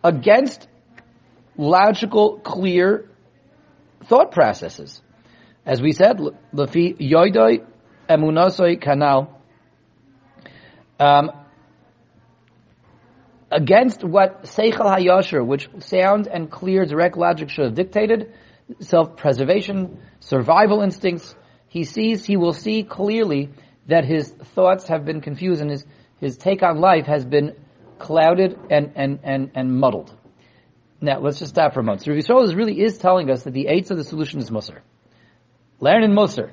Against 0.02 0.69
logical, 1.56 2.38
clear 2.38 3.10
thought 4.06 4.32
processes. 4.32 5.02
As 5.66 5.80
we 5.82 5.92
said, 5.92 6.19
emunasoi 8.08 8.78
kanal. 8.82 9.28
Against 13.54 14.02
what 14.02 14.46
Seichel 14.46 14.98
HaYasher, 14.98 15.46
which 15.46 15.68
sound 15.78 16.26
and 16.26 16.50
clear 16.50 16.84
direct 16.86 17.16
logic 17.16 17.50
should 17.50 17.66
have 17.66 17.74
dictated, 17.76 18.32
self-preservation, 18.80 20.00
survival 20.18 20.82
instincts, 20.82 21.36
he 21.68 21.84
sees, 21.84 22.25
he 22.25 22.37
will 22.37 22.52
see 22.52 22.82
clearly 22.82 23.50
that 23.87 24.04
his 24.04 24.28
thoughts 24.56 24.88
have 24.88 25.04
been 25.04 25.20
confused 25.20 25.61
and 25.61 25.70
his, 25.70 25.84
his 26.18 26.37
take 26.37 26.64
on 26.64 26.80
life 26.80 27.06
has 27.06 27.25
been 27.25 27.54
clouded 28.00 28.58
and, 28.70 28.90
and, 28.96 29.20
and, 29.23 29.52
and 29.54 29.78
muddled. 29.78 30.12
Now, 31.00 31.20
let's 31.20 31.38
just 31.38 31.50
stop 31.50 31.75
for 31.75 31.80
a 31.80 31.84
moment. 31.84 32.02
So 32.02 32.11
Rabbi 32.11 32.23
Yisrael 32.23 32.56
really 32.56 32.80
is 32.80 32.99
telling 32.99 33.30
us 33.30 33.44
that 33.44 33.52
the 33.52 33.68
eights 33.68 33.92
of 33.92 33.99
the 33.99 34.04
solution 34.04 34.40
is 34.40 34.50
Musar. 34.50 34.80
Learn 35.78 36.02
in 36.02 36.11
Musar. 36.11 36.50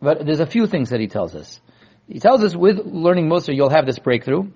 But 0.00 0.24
there's 0.24 0.40
a 0.40 0.46
few 0.46 0.66
things 0.66 0.90
that 0.90 1.00
he 1.00 1.08
tells 1.08 1.34
us. 1.34 1.60
He 2.08 2.20
tells 2.20 2.42
us 2.42 2.56
with 2.56 2.78
learning 2.86 3.28
Musar, 3.28 3.54
you'll 3.54 3.68
have 3.68 3.84
this 3.84 3.98
breakthrough 3.98 4.50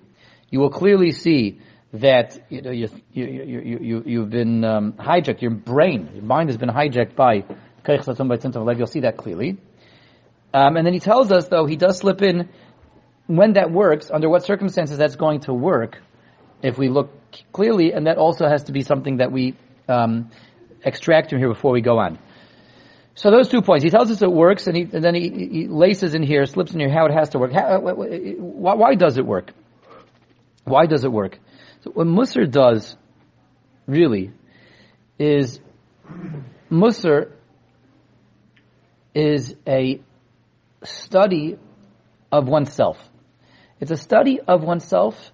you 0.53 0.59
will 0.59 0.69
clearly 0.69 1.11
see 1.11 1.59
that 1.93 2.39
you 2.49 2.61
know, 2.61 2.69
you, 2.69 2.87
you, 3.11 3.25
you, 3.25 3.79
you, 3.81 4.03
you've 4.05 4.29
been 4.29 4.63
um, 4.63 4.93
hijacked, 4.93 5.41
your 5.41 5.49
brain, 5.49 6.11
your 6.13 6.23
mind 6.23 6.49
has 6.49 6.57
been 6.57 6.69
hijacked 6.69 7.15
by 7.15 7.43
You'll 8.77 8.85
see 8.85 8.99
that 8.99 9.17
clearly. 9.17 9.57
Um, 10.53 10.77
and 10.77 10.85
then 10.85 10.93
he 10.93 10.99
tells 10.99 11.31
us, 11.31 11.47
though, 11.47 11.65
he 11.65 11.75
does 11.75 11.97
slip 11.97 12.21
in 12.21 12.49
when 13.25 13.53
that 13.53 13.71
works, 13.71 14.11
under 14.11 14.29
what 14.29 14.43
circumstances 14.43 14.99
that's 14.99 15.15
going 15.15 15.39
to 15.41 15.53
work, 15.53 15.97
if 16.61 16.77
we 16.77 16.87
look 16.87 17.09
clearly, 17.51 17.91
and 17.91 18.05
that 18.05 18.17
also 18.17 18.47
has 18.47 18.65
to 18.65 18.73
be 18.73 18.83
something 18.83 19.17
that 19.17 19.31
we 19.31 19.55
um, 19.89 20.29
extract 20.83 21.31
from 21.31 21.39
here 21.39 21.49
before 21.49 21.71
we 21.71 21.81
go 21.81 21.97
on. 21.97 22.19
So 23.15 23.31
those 23.31 23.49
two 23.49 23.63
points. 23.63 23.83
He 23.83 23.89
tells 23.89 24.11
us 24.11 24.21
it 24.21 24.31
works, 24.31 24.67
and, 24.67 24.77
he, 24.77 24.83
and 24.83 25.03
then 25.03 25.15
he, 25.15 25.29
he, 25.29 25.67
laces 25.67 26.13
in 26.13 26.21
here, 26.21 26.45
slips 26.45 26.73
in 26.73 26.79
here 26.79 26.91
how 26.91 27.07
it 27.07 27.11
has 27.11 27.29
to 27.29 27.39
work. 27.39 27.51
How, 27.51 27.79
why 27.79 28.93
does 28.93 29.17
it 29.17 29.25
work? 29.25 29.51
Why 30.65 30.85
does 30.85 31.03
it 31.03 31.11
work? 31.11 31.39
So 31.81 31.91
what 31.91 32.07
Musar 32.07 32.49
does, 32.49 32.95
really, 33.87 34.31
is 35.19 35.59
Musar 36.71 37.31
is 39.13 39.55
a 39.67 40.01
study 40.83 41.57
of 42.31 42.47
oneself. 42.47 42.97
It's 43.79 43.91
a 43.91 43.97
study 43.97 44.39
of 44.39 44.63
oneself 44.63 45.31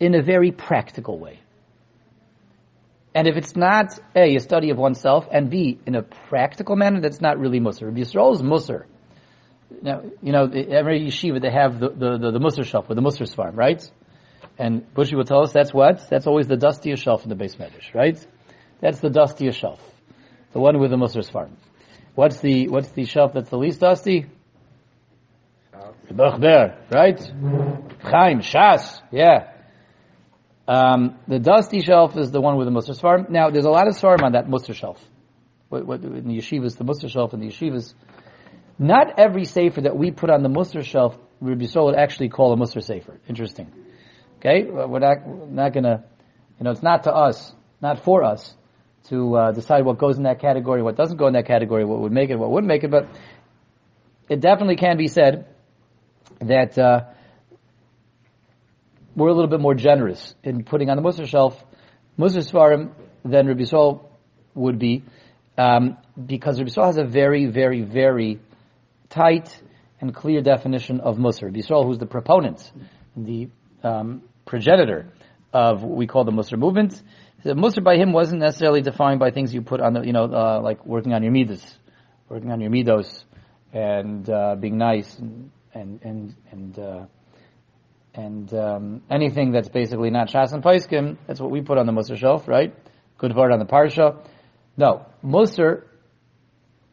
in 0.00 0.14
a 0.14 0.22
very 0.22 0.52
practical 0.52 1.18
way. 1.18 1.40
And 3.14 3.26
if 3.26 3.36
it's 3.36 3.56
not 3.56 3.98
A, 4.14 4.36
a 4.36 4.40
study 4.40 4.70
of 4.70 4.78
oneself, 4.78 5.26
and 5.30 5.50
B, 5.50 5.78
in 5.86 5.96
a 5.96 6.02
practical 6.02 6.76
manner, 6.76 7.00
that's 7.00 7.20
not 7.20 7.38
really. 7.38 7.58
Rabbi 7.58 8.00
Yisrael 8.00 8.34
is 8.34 8.42
Musar. 8.42 8.84
Now, 9.82 10.02
you 10.22 10.32
know, 10.32 10.44
every 10.44 11.00
yeshiva, 11.00 11.42
they 11.42 11.50
have 11.50 11.80
the, 11.80 11.88
the, 11.90 12.30
the, 12.30 12.38
the 12.38 12.64
shelf 12.64 12.88
with 12.88 12.96
the 12.96 13.02
Musar 13.02 13.34
farm, 13.34 13.56
right? 13.56 13.82
And 14.58 14.92
Bushi 14.92 15.14
will 15.14 15.24
tell 15.24 15.42
us 15.42 15.52
that's 15.52 15.72
what? 15.72 16.08
That's 16.10 16.26
always 16.26 16.48
the 16.48 16.56
dustiest 16.56 17.02
shelf 17.02 17.22
in 17.22 17.28
the 17.28 17.36
beis 17.36 17.56
medrash, 17.56 17.94
right? 17.94 18.18
That's 18.80 19.00
the 19.00 19.10
dustiest 19.10 19.58
shelf. 19.58 19.80
the 20.52 20.60
one 20.60 20.78
with 20.78 20.90
the 20.90 20.96
Musar 20.96 21.28
farm. 21.30 21.56
What's 22.14 22.40
the 22.40 22.68
what's 22.68 22.88
the 22.90 23.04
shelf 23.04 23.32
that's 23.32 23.50
the 23.50 23.58
least 23.58 23.80
dusty? 23.80 24.26
The 26.08 26.14
Bechber, 26.14 26.90
right? 26.90 27.20
Chaim, 28.02 28.40
Shas, 28.40 29.00
yeah. 29.12 29.52
Um, 30.66 31.18
the 31.28 31.38
dusty 31.38 31.80
shelf 31.80 32.16
is 32.16 32.30
the 32.30 32.40
one 32.40 32.56
with 32.56 32.66
the 32.66 32.72
Musar 32.72 32.98
farm. 33.00 33.26
Now, 33.30 33.50
there's 33.50 33.64
a 33.64 33.70
lot 33.70 33.88
of 33.88 33.94
Sfarim 33.94 34.22
on 34.22 34.32
that 34.32 34.46
Musar 34.46 34.74
shelf. 34.74 35.02
What, 35.68 35.86
what, 35.86 36.02
in 36.02 36.26
the 36.28 36.38
yeshivas, 36.38 36.76
the 36.76 36.84
Musar 36.84 37.10
shelf 37.10 37.34
in 37.34 37.40
the 37.40 37.48
yeshivas. 37.48 37.94
Not 38.78 39.18
every 39.18 39.44
sefer 39.44 39.82
that 39.82 39.96
we 39.96 40.10
put 40.10 40.30
on 40.30 40.42
the 40.42 40.48
Musar 40.48 40.84
shelf, 40.84 41.16
Rabbi 41.40 41.64
Yisrael 41.64 41.86
would 41.86 41.96
actually 41.96 42.30
call 42.30 42.52
a 42.52 42.56
Musar 42.56 42.82
sefer. 42.82 43.18
Interesting. 43.28 43.70
Okay? 44.38 44.64
We're 44.64 44.98
not, 44.98 45.50
not 45.50 45.72
gonna, 45.72 46.04
you 46.58 46.64
know, 46.64 46.70
it's 46.70 46.82
not 46.82 47.04
to 47.04 47.14
us, 47.14 47.52
not 47.80 48.04
for 48.04 48.24
us 48.24 48.54
to 49.08 49.36
uh, 49.36 49.52
decide 49.52 49.84
what 49.84 49.98
goes 49.98 50.16
in 50.16 50.24
that 50.24 50.40
category, 50.40 50.82
what 50.82 50.96
doesn't 50.96 51.16
go 51.16 51.26
in 51.26 51.32
that 51.32 51.46
category, 51.46 51.84
what 51.84 52.00
would 52.00 52.12
make 52.12 52.30
it, 52.30 52.36
what 52.36 52.50
wouldn't 52.50 52.68
make 52.68 52.84
it, 52.84 52.90
but 52.90 53.08
it 54.28 54.40
definitely 54.40 54.76
can 54.76 54.96
be 54.96 55.08
said 55.08 55.46
that 56.40 56.78
uh, 56.78 57.04
we're 59.16 59.28
a 59.28 59.34
little 59.34 59.50
bit 59.50 59.60
more 59.60 59.74
generous 59.74 60.34
in 60.44 60.64
putting 60.64 60.90
on 60.90 60.96
the 60.96 61.02
Musar 61.02 61.26
shelf 61.26 61.64
Musar 62.18 62.48
Svarim 62.48 62.90
than 63.24 63.46
Rabbi 63.46 63.62
Yisrael 63.62 64.04
would 64.54 64.78
be, 64.78 65.04
um, 65.56 65.96
because 66.26 66.58
Rabbi 66.58 66.70
Yisrael 66.70 66.86
has 66.86 66.98
a 66.98 67.04
very, 67.04 67.46
very, 67.46 67.82
very 67.82 68.40
tight 69.08 69.62
and 70.00 70.14
clear 70.14 70.42
definition 70.42 71.00
of 71.00 71.16
Musar. 71.16 71.44
Rabbi 71.44 71.60
Yisrael, 71.60 71.84
who's 71.84 71.98
the 71.98 72.06
proponent, 72.06 72.70
the 73.16 73.48
um, 73.84 74.22
progenitor 74.48 75.12
of 75.52 75.82
what 75.82 75.96
we 75.96 76.06
call 76.06 76.24
the 76.24 76.32
Musar 76.32 76.58
movement, 76.58 77.00
the 77.44 77.54
Musar 77.54 77.84
by 77.84 77.96
him 77.96 78.12
wasn't 78.12 78.40
necessarily 78.40 78.82
defined 78.82 79.20
by 79.20 79.30
things 79.30 79.54
you 79.54 79.62
put 79.62 79.80
on 79.80 79.92
the, 79.92 80.00
you 80.04 80.12
know, 80.12 80.24
uh, 80.24 80.60
like 80.62 80.84
working 80.84 81.12
on 81.12 81.22
your 81.22 81.30
midas, 81.30 81.62
working 82.28 82.50
on 82.50 82.60
your 82.60 82.70
midos, 82.70 83.24
and 83.72 84.28
uh, 84.28 84.56
being 84.56 84.78
nice, 84.78 85.16
and 85.18 85.50
and 85.72 86.00
and 86.02 86.34
and 86.50 86.78
uh, 86.78 87.04
and 88.14 88.52
um, 88.54 89.02
anything 89.10 89.52
that's 89.52 89.68
basically 89.68 90.10
not 90.10 90.28
Shas 90.28 90.52
and 90.52 90.62
Paiskim, 90.62 91.16
that's 91.26 91.40
what 91.40 91.50
we 91.50 91.60
put 91.60 91.78
on 91.78 91.86
the 91.86 91.92
Musar 91.92 92.16
shelf, 92.16 92.48
right? 92.48 92.74
Good 93.18 93.36
word 93.36 93.52
on 93.52 93.60
the 93.60 93.66
Parsha. 93.66 94.26
No, 94.76 95.06
Musar 95.24 95.84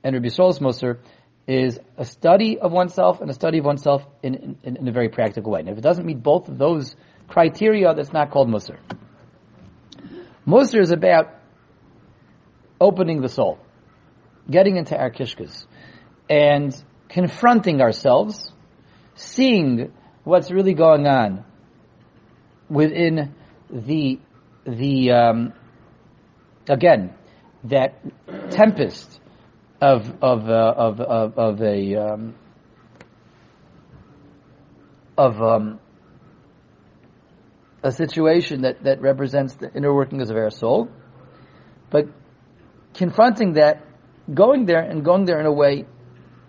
and 0.04 0.14
Rabbi 0.14 0.28
Yisrael's 0.28 0.60
Musar 0.60 1.00
is 1.48 1.80
a 1.98 2.06
study 2.06 2.60
of 2.60 2.72
oneself 2.72 3.22
and 3.22 3.30
a 3.30 3.34
study 3.34 3.60
of 3.60 3.66
oneself 3.66 4.04
in, 4.24 4.58
in, 4.64 4.78
in, 4.78 4.88
a 4.88 4.92
very 4.92 5.10
practical 5.10 5.52
way. 5.52 5.60
And 5.60 5.70
if 5.70 5.78
it 5.78 5.82
doesn't 5.82 6.06
meet 6.06 6.22
both 6.22 6.48
of 6.48 6.58
those 6.58 6.96
criteria, 7.28 7.94
that's 7.94 8.14
not 8.14 8.32
called 8.32 8.50
Musar. 8.50 8.78
Musar 10.48 10.80
is 10.80 10.92
about 10.92 11.34
opening 12.80 13.22
the 13.22 13.30
soul, 13.30 13.58
getting 14.50 14.78
into 14.78 14.98
our 14.98 15.12
kishkas, 15.12 15.66
and 16.30 16.76
confronting 17.10 17.82
ourselves, 17.82 18.52
seeing 19.16 19.92
what's 20.24 20.52
really 20.52 20.74
going 20.74 21.08
on 21.08 21.46
within 22.70 23.34
the 23.70 24.20
the 24.66 25.12
um, 25.12 25.54
again 26.68 27.14
that 27.64 28.02
tempest 28.52 29.20
of 29.82 30.16
of 30.22 30.50
uh, 30.50 30.74
of, 30.78 31.02
of 31.02 31.38
of 31.38 31.62
a 31.62 31.96
um, 31.96 32.36
of 35.18 35.42
um, 35.42 35.80
a 37.86 37.92
situation 37.92 38.64
that, 38.64 38.84
that 38.84 39.00
represents 39.00 39.54
the 39.54 39.72
inner 39.76 39.94
workings 39.94 40.32
of 40.32 40.36
our 40.36 40.50
soul, 40.50 40.90
but 41.92 42.08
confronting 42.96 43.54
that, 43.54 43.86
going 44.34 44.66
there 44.66 44.82
and 44.82 45.06
going 45.06 45.26
there 45.26 45.40
in 45.40 45.46
a 45.46 45.54
way 45.54 45.86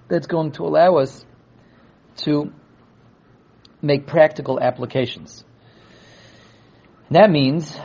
that's 0.08 0.26
going 0.26 0.52
to 0.52 0.62
allow 0.62 0.96
us 0.96 1.26
to 2.16 2.54
make 3.82 4.06
practical 4.06 4.58
applications. 4.58 5.44
And 7.08 7.16
that 7.16 7.30
means 7.30 7.78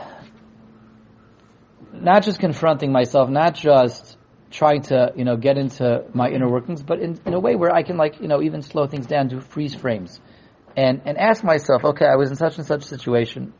not 1.92 2.22
just 2.22 2.40
confronting 2.40 2.90
myself, 2.90 3.28
not 3.28 3.54
just 3.54 4.16
trying 4.50 4.80
to, 4.82 5.12
you 5.14 5.26
know, 5.26 5.36
get 5.36 5.58
into 5.58 6.04
my 6.14 6.30
inner 6.30 6.50
workings, 6.50 6.82
but 6.82 7.00
in, 7.00 7.20
in 7.26 7.34
a 7.34 7.40
way 7.40 7.54
where 7.54 7.74
I 7.74 7.82
can 7.82 7.98
like, 7.98 8.18
you 8.18 8.28
know, 8.28 8.40
even 8.40 8.62
slow 8.62 8.86
things 8.86 9.06
down, 9.06 9.28
do 9.28 9.40
freeze 9.40 9.74
frames 9.74 10.18
and, 10.76 11.02
and 11.04 11.18
ask 11.18 11.44
myself, 11.44 11.84
okay, 11.84 12.06
I 12.06 12.16
was 12.16 12.30
in 12.30 12.36
such 12.36 12.58
and 12.58 12.66
such 12.66 12.84
situation, 12.84 13.52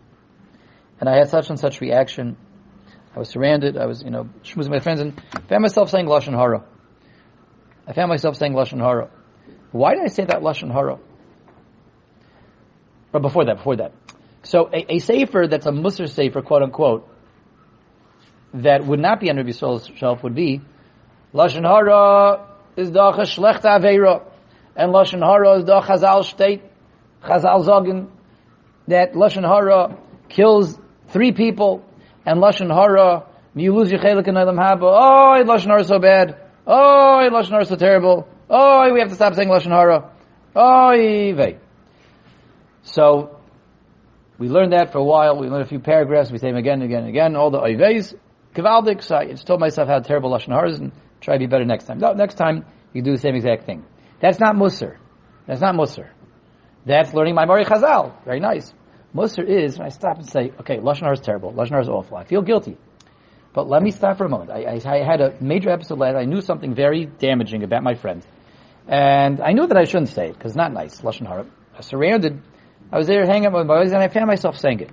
and 1.01 1.09
I 1.09 1.17
had 1.17 1.29
such 1.29 1.51
and 1.51 1.59
such 1.59 1.81
reaction. 1.81 2.37
I 3.15 3.19
was 3.19 3.29
surrounded. 3.29 3.77
I 3.77 3.87
was, 3.87 4.03
you 4.03 4.11
know, 4.11 4.29
schmoozing 4.43 4.71
my 4.71 4.81
friends, 4.81 5.01
and 5.01 5.21
found 5.49 5.63
myself 5.63 5.91
saying 5.91 6.07
lashon 6.07 6.35
hara. 6.35 6.65
I 7.87 7.93
found 7.93 8.09
myself 8.09 8.37
saying 8.37 8.55
lashon 8.55 8.79
hara. 8.79 9.11
Why 9.73 9.95
did 9.95 10.05
I 10.05 10.09
say 10.09 10.25
that 10.25 10.41
lashon 10.41 10.73
hara? 10.73 10.99
But 13.11 13.23
before 13.23 13.45
that, 13.45 13.59
before 13.59 13.77
that. 13.77 13.93
So 14.45 14.71
a, 14.73 14.95
a 14.95 14.99
sefer 14.99 15.47
that's 15.49 15.67
a 15.67 15.71
musar 15.71 16.09
sefer, 16.09 16.41
quote 16.41 16.63
unquote, 16.63 17.09
that 18.55 18.87
would 18.87 19.01
not 19.01 19.21
be 19.21 19.31
under 19.31 19.45
Yisrael's 19.45 19.91
shelf 19.97 20.23
would 20.23 20.35
be 20.35 20.63
lashon 21.35 21.65
hara 21.65 22.49
is 22.77 22.91
the 22.91 23.01
schlechte 23.01 23.65
aveira, 23.65 24.23
and 24.77 24.93
lashon 24.93 25.21
hara 25.21 25.59
is 25.59 25.65
the 25.65 25.81
chazal 25.81 26.25
state 26.25 26.63
Chazal 27.23 27.65
Zogin 27.65 28.09
that 28.89 29.13
Lashon 29.15 29.47
Hara 29.47 29.99
kills 30.29 30.79
three 31.09 31.33
people 31.33 31.85
and 32.27 32.41
Lashon 32.41 32.73
Hara, 32.73 33.27
you 33.55 33.75
lose 33.75 33.91
your 33.91 34.01
chelik 34.01 34.29
in 34.29 34.35
Olam 34.35 34.59
Haba. 34.59 34.83
Oh, 34.83 35.45
Lashon 35.45 35.67
Hara 35.67 35.81
is 35.83 35.89
so 35.89 35.99
bad. 35.99 36.37
Oh, 36.67 37.29
Lashon 37.33 37.51
Hara 37.51 37.63
is 37.63 37.69
so 37.69 37.77
terrible. 37.77 38.29
Oh, 38.49 38.93
we 38.93 39.01
have 39.01 39.09
to 39.09 39.15
stop 39.15 39.35
saying 39.35 39.49
Lashon 39.49 39.71
Hara. 39.71 40.11
Oh. 40.55 41.59
So, 42.85 43.39
we 44.39 44.49
learned 44.49 44.73
that 44.73 44.93
for 44.93 44.99
a 44.99 45.05
while. 45.05 45.39
We 45.39 45.49
learned 45.49 45.65
a 45.65 45.69
few 45.69 45.81
paragraphs. 45.81 46.31
We 46.31 46.39
say 46.39 46.49
them 46.49 46.57
again 46.57 46.83
and 46.83 46.85
again 46.85 47.01
and 47.01 47.09
again. 47.09 47.37
All 47.37 47.51
the 47.51 47.61
oiveis. 47.61 48.15
Kavaldik. 48.55 49.03
So 49.03 49.17
I 49.17 49.27
just 49.27 49.47
told 49.47 49.61
myself 49.61 49.89
how 49.89 50.01
terrible 50.01 50.31
Lashon 50.31 50.53
Hara 50.53 50.71
is 50.71 50.79
and 50.79 50.93
try 51.21 51.35
to 51.35 51.39
be 51.39 51.47
better 51.47 51.65
next 51.65 51.85
time. 51.85 51.99
No, 51.99 52.13
next 52.13 52.35
time 52.35 52.67
you 52.93 53.03
do 53.03 53.13
the 53.13 53.19
same 53.19 53.35
exact 53.35 53.65
thing. 53.65 53.85
That's 54.21 54.39
not 54.39 54.57
Musar. 54.57 54.97
That's 55.47 55.61
not 55.61 55.75
Musar. 55.75 56.11
That's 56.85 57.15
learning 57.15 57.37
maamarei 57.37 57.65
Chazal. 57.65 58.13
Very 58.25 58.41
nice. 58.41 58.73
Musar 59.15 59.47
is 59.47 59.79
when 59.79 59.87
I 59.87 59.91
stop 59.91 60.17
and 60.17 60.29
say, 60.29 60.53
okay, 60.61 60.79
Lashon 60.79 61.13
is 61.13 61.21
terrible. 61.21 61.53
Lashon 61.53 61.81
is 61.81 61.89
awful. 61.89 62.17
I 62.17 62.25
feel 62.25 62.43
guilty. 62.43 62.79
But 63.53 63.69
let 63.69 63.83
me 63.83 63.91
stop 63.91 64.17
for 64.17 64.25
a 64.25 64.29
moment. 64.29 64.51
I, 64.51 64.63
I, 64.63 64.81
I 64.85 65.05
had 65.05 65.21
a 65.21 65.37
major 65.41 65.69
episode 65.69 65.99
last 65.99 66.17
I 66.17 66.25
knew 66.25 66.41
something 66.41 66.75
very 66.75 67.05
damaging 67.07 67.63
about 67.63 67.83
my 67.83 67.95
friend. 67.95 68.25
And 68.89 69.41
I 69.41 69.53
knew 69.53 69.67
that 69.67 69.77
I 69.77 69.85
shouldn't 69.85 70.09
say 70.09 70.29
it, 70.29 70.35
because 70.35 70.53
it's 70.53 70.57
not 70.57 70.73
nice, 70.73 71.03
Lashon 71.03 71.27
Hara. 71.27 71.47
I 71.77 71.83
surrounded. 71.83 72.41
I 72.91 72.99
was 72.99 73.07
there 73.07 73.25
hanging 73.27 73.47
out 73.47 73.53
with 73.53 73.67
my 73.67 73.77
boys, 73.77 73.93
and 73.93 74.03
I 74.03 74.09
found 74.09 74.27
myself 74.27 74.59
saying 74.59 74.81
it. 74.81 74.91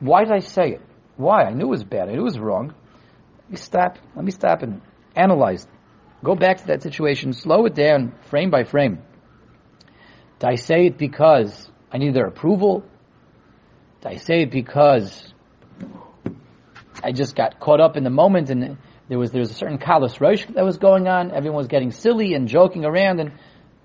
Why 0.00 0.24
did 0.24 0.32
I 0.32 0.40
say 0.40 0.70
it? 0.72 0.80
Why? 1.16 1.44
I 1.44 1.52
knew 1.52 1.66
it 1.66 1.70
was 1.70 1.84
bad. 1.84 2.08
I 2.08 2.12
knew 2.12 2.20
it 2.20 2.24
was 2.24 2.38
wrong. 2.38 2.74
Let 3.42 3.50
me 3.50 3.56
stop. 3.56 3.98
Let 4.16 4.24
me 4.24 4.30
stop 4.30 4.62
and 4.62 4.80
analyze. 5.14 5.66
Go 6.24 6.34
back 6.34 6.58
to 6.58 6.66
that 6.68 6.82
situation. 6.82 7.34
Slow 7.34 7.66
it 7.66 7.74
down, 7.74 8.14
frame 8.30 8.50
by 8.50 8.64
frame. 8.64 9.02
Did 10.40 10.48
I 10.48 10.54
say 10.54 10.86
it 10.86 10.96
because 10.96 11.70
I 11.92 11.98
need 11.98 12.14
their 12.14 12.26
approval? 12.26 12.82
Did 14.00 14.12
I 14.12 14.16
say 14.16 14.42
it 14.42 14.50
because 14.50 15.32
I 17.04 17.12
just 17.12 17.36
got 17.36 17.60
caught 17.60 17.80
up 17.80 17.98
in 17.98 18.04
the 18.04 18.10
moment 18.10 18.48
and 18.48 18.78
there 19.08 19.18
was 19.18 19.32
there 19.32 19.40
was 19.40 19.50
a 19.50 19.54
certain 19.54 19.78
kalas 19.78 20.18
rosh 20.18 20.46
that 20.54 20.64
was 20.64 20.78
going 20.78 21.08
on. 21.08 21.30
Everyone 21.30 21.58
was 21.58 21.66
getting 21.66 21.90
silly 21.90 22.32
and 22.32 22.48
joking 22.48 22.84
around, 22.86 23.20
and 23.20 23.32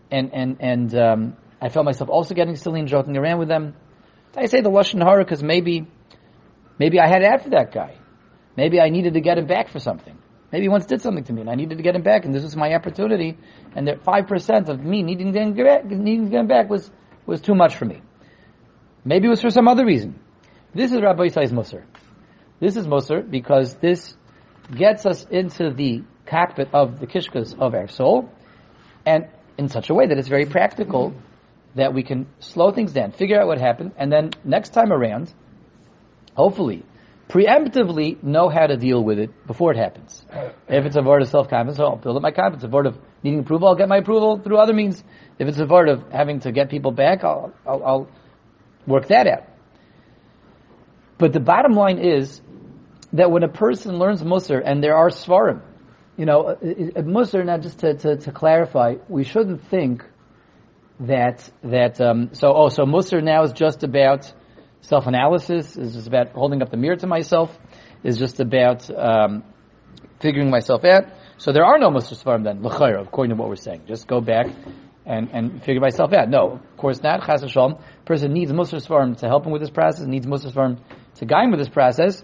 and 0.10 0.34
and 0.34 0.58
and 0.62 0.96
um, 0.96 1.38
I 1.60 1.70
felt 1.70 1.86
myself 1.86 2.10
also 2.10 2.36
getting 2.36 2.56
silly 2.56 2.80
and 2.80 2.88
joking 2.88 3.18
around 3.18 3.40
with 3.40 3.50
them. 3.50 3.76
Did 4.34 4.44
I 4.44 4.46
say 4.46 4.62
the 4.62 4.70
lashon 4.70 5.04
hara 5.04 5.26
because 5.26 5.44
maybe 5.44 5.88
maybe 6.80 7.00
I 7.00 7.08
had 7.08 7.24
after 7.24 7.50
that 7.50 7.74
guy. 7.74 7.98
Maybe 8.56 8.80
I 8.80 8.90
needed 8.90 9.16
to 9.16 9.22
get 9.22 9.38
him 9.38 9.48
back 9.48 9.70
for 9.70 9.80
something. 9.80 10.18
Maybe 10.56 10.64
he 10.64 10.70
once 10.70 10.86
did 10.86 11.02
something 11.02 11.26
to 11.26 11.34
me 11.34 11.42
and 11.42 11.50
I 11.50 11.56
needed 11.56 11.80
to 11.80 11.84
get 11.84 11.98
him 11.98 12.02
back 12.02 12.24
and 12.24 12.34
this 12.34 12.42
was 12.42 12.56
my 12.56 12.74
opportunity 12.76 13.38
and 13.76 13.90
that 13.90 14.06
5% 14.06 14.70
of 14.70 14.82
me 14.82 15.04
needing 15.04 15.34
to 15.34 15.52
get, 15.52 15.66
back, 15.66 15.84
needing 15.84 16.24
to 16.28 16.32
get 16.32 16.40
him 16.40 16.48
back 16.48 16.70
was, 16.70 16.90
was 17.26 17.42
too 17.42 17.54
much 17.54 17.76
for 17.76 17.84
me. 17.84 18.02
Maybe 19.04 19.28
it 19.28 19.30
was 19.32 19.42
for 19.42 19.50
some 19.50 19.68
other 19.68 19.86
reason. 19.86 20.18
This 20.74 20.94
is 20.94 21.02
Rabbi 21.02 21.28
Musar. 21.28 21.84
This 22.62 22.78
is 22.78 22.88
Musar 22.88 23.30
because 23.30 23.76
this 23.76 24.16
gets 24.74 25.06
us 25.06 25.26
into 25.30 25.72
the 25.72 26.04
cockpit 26.26 26.70
of 26.72 27.02
the 27.02 27.06
kishkas 27.06 27.54
of 27.60 27.74
our 27.74 27.90
soul 27.90 28.32
and 29.06 29.28
in 29.58 29.68
such 29.68 29.90
a 29.90 29.94
way 29.94 30.08
that 30.08 30.18
it's 30.18 30.30
very 30.30 30.46
practical 30.46 31.14
that 31.76 31.94
we 31.94 32.02
can 32.02 32.28
slow 32.40 32.72
things 32.72 32.94
down, 32.94 33.12
figure 33.12 33.42
out 33.42 33.48
what 33.48 33.60
happened, 33.60 33.92
and 33.98 34.10
then 34.10 34.32
next 34.46 34.70
time 34.70 34.94
around, 34.94 35.34
hopefully, 36.34 36.86
preemptively 37.30 38.22
know 38.24 38.50
how 38.50 38.68
to 38.68 38.78
deal 38.78 39.04
with 39.04 39.20
it 39.20 39.48
before 39.48 39.72
it 39.72 39.78
happens. 39.78 40.26
If 40.68 40.86
it's 40.86 40.96
a 40.96 41.02
word 41.02 41.22
of 41.22 41.30
self-confidence, 41.30 41.80
I'll 41.80 41.96
build 41.96 42.18
up 42.18 42.22
my 42.22 42.32
confidence. 42.32 42.64
If 42.64 42.68
it's 42.68 42.74
a 42.74 42.76
word 42.76 42.86
of 42.86 42.98
needing 43.24 43.40
approval, 43.40 43.68
I'll 43.68 43.76
get 43.76 43.90
my 43.90 43.98
approval 43.98 44.40
through 44.40 44.58
other 44.58 44.74
means. 44.74 45.04
If 45.40 45.48
it's 45.48 45.60
a 45.60 45.66
word 45.66 45.90
of 45.90 46.12
having 46.12 46.42
to 46.42 46.52
get 46.52 46.70
people 46.70 46.92
back, 46.92 47.24
I'll, 47.24 47.54
I'll, 47.66 47.84
I'll 47.84 48.08
work 48.86 49.08
that 49.08 49.28
out. 49.28 49.44
But 51.18 51.34
the 51.34 51.40
bottom 51.40 51.74
line 51.74 51.98
is 51.98 52.42
that 53.14 53.32
when 53.32 53.44
a 53.44 53.48
person 53.48 53.98
learns 53.98 54.22
Musar, 54.22 54.62
and 54.64 54.84
there 54.84 54.96
are 54.96 55.10
Svarim, 55.10 55.62
you 56.18 56.26
know, 56.26 56.48
uh, 56.48 56.52
uh, 56.52 57.02
Musar, 57.02 57.46
now 57.46 57.58
just 57.58 57.80
to, 57.80 57.94
to, 57.96 58.18
to, 58.18 58.32
clarify, 58.32 58.96
we 59.08 59.24
shouldn't 59.24 59.68
think 59.70 60.04
that, 61.00 61.50
that, 61.64 62.00
um, 62.00 62.34
so, 62.34 62.54
oh, 62.54 62.70
so 62.70 62.84
Musar 62.86 63.24
now 63.24 63.44
is 63.44 63.54
just 63.54 63.84
about 63.84 64.32
self-analysis, 64.88 65.78
is 65.78 65.94
just 65.94 66.08
about 66.08 66.30
holding 66.32 66.62
up 66.62 66.70
the 66.70 66.78
mirror 66.78 66.96
to 66.96 67.08
myself, 67.08 67.58
is 68.04 68.18
just 68.18 68.40
about, 68.40 68.90
um, 68.90 69.44
figuring 70.20 70.50
myself 70.50 70.84
out. 70.86 71.06
So 71.38 71.52
there 71.52 71.66
are 71.66 71.78
no 71.78 71.90
Musar 71.90 72.22
Svarim 72.22 72.44
then, 72.44 72.64
l'chayr, 72.64 73.02
according 73.02 73.36
to 73.36 73.42
what 73.42 73.50
we're 73.50 73.56
saying. 73.56 73.84
Just 73.88 74.08
go 74.08 74.22
back 74.22 74.48
and, 75.06 75.30
and 75.32 75.64
figure 75.64 75.82
myself 75.82 76.14
out. 76.14 76.30
No, 76.30 76.54
of 76.54 76.78
course 76.78 77.02
not. 77.02 77.26
Chas 77.26 77.42
Hashem. 77.42 77.76
Person 78.06 78.34
needs 78.34 78.52
Musar 78.52 78.86
Svarim 78.86 79.18
to 79.18 79.28
help 79.28 79.46
him 79.46 79.52
with 79.52 79.62
this 79.62 79.70
process, 79.70 80.06
needs 80.06 80.26
Musar 80.26 80.52
Svarim 80.52 80.80
to 81.16 81.26
guide 81.26 81.46
him 81.46 81.52
with 81.52 81.60
this 81.60 81.70
process. 81.70 82.24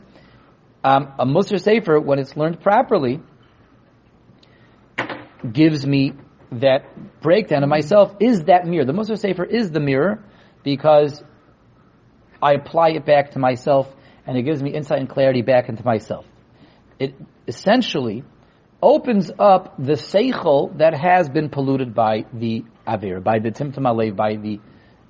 Um, 0.83 1.13
a 1.19 1.25
Musar 1.25 1.59
Sefer, 1.59 1.99
when 1.99 2.19
it's 2.19 2.35
learned 2.35 2.61
properly, 2.61 3.19
gives 5.51 5.85
me 5.85 6.13
that 6.51 7.21
breakdown 7.21 7.63
of 7.63 7.69
myself 7.69 8.15
is 8.19 8.43
that 8.45 8.65
mirror. 8.65 8.85
The 8.85 8.93
Musar 8.93 9.17
Sefer 9.17 9.45
is 9.45 9.71
the 9.71 9.79
mirror 9.79 10.23
because 10.63 11.23
I 12.41 12.53
apply 12.53 12.91
it 12.91 13.05
back 13.05 13.31
to 13.31 13.39
myself 13.39 13.93
and 14.25 14.37
it 14.37 14.43
gives 14.43 14.61
me 14.61 14.73
insight 14.73 14.99
and 14.99 15.09
clarity 15.09 15.41
back 15.41 15.69
into 15.69 15.83
myself. 15.85 16.25
It 16.99 17.15
essentially 17.47 18.23
opens 18.81 19.31
up 19.37 19.75
the 19.77 19.93
seichel 19.93 20.77
that 20.77 20.93
has 20.93 21.29
been 21.29 21.49
polluted 21.49 21.93
by 21.93 22.25
the 22.33 22.63
avir, 22.87 23.23
by 23.23 23.39
the 23.39 23.51
timtum 23.51 23.85
alev, 23.85 24.15
by 24.15 24.35
the 24.35 24.59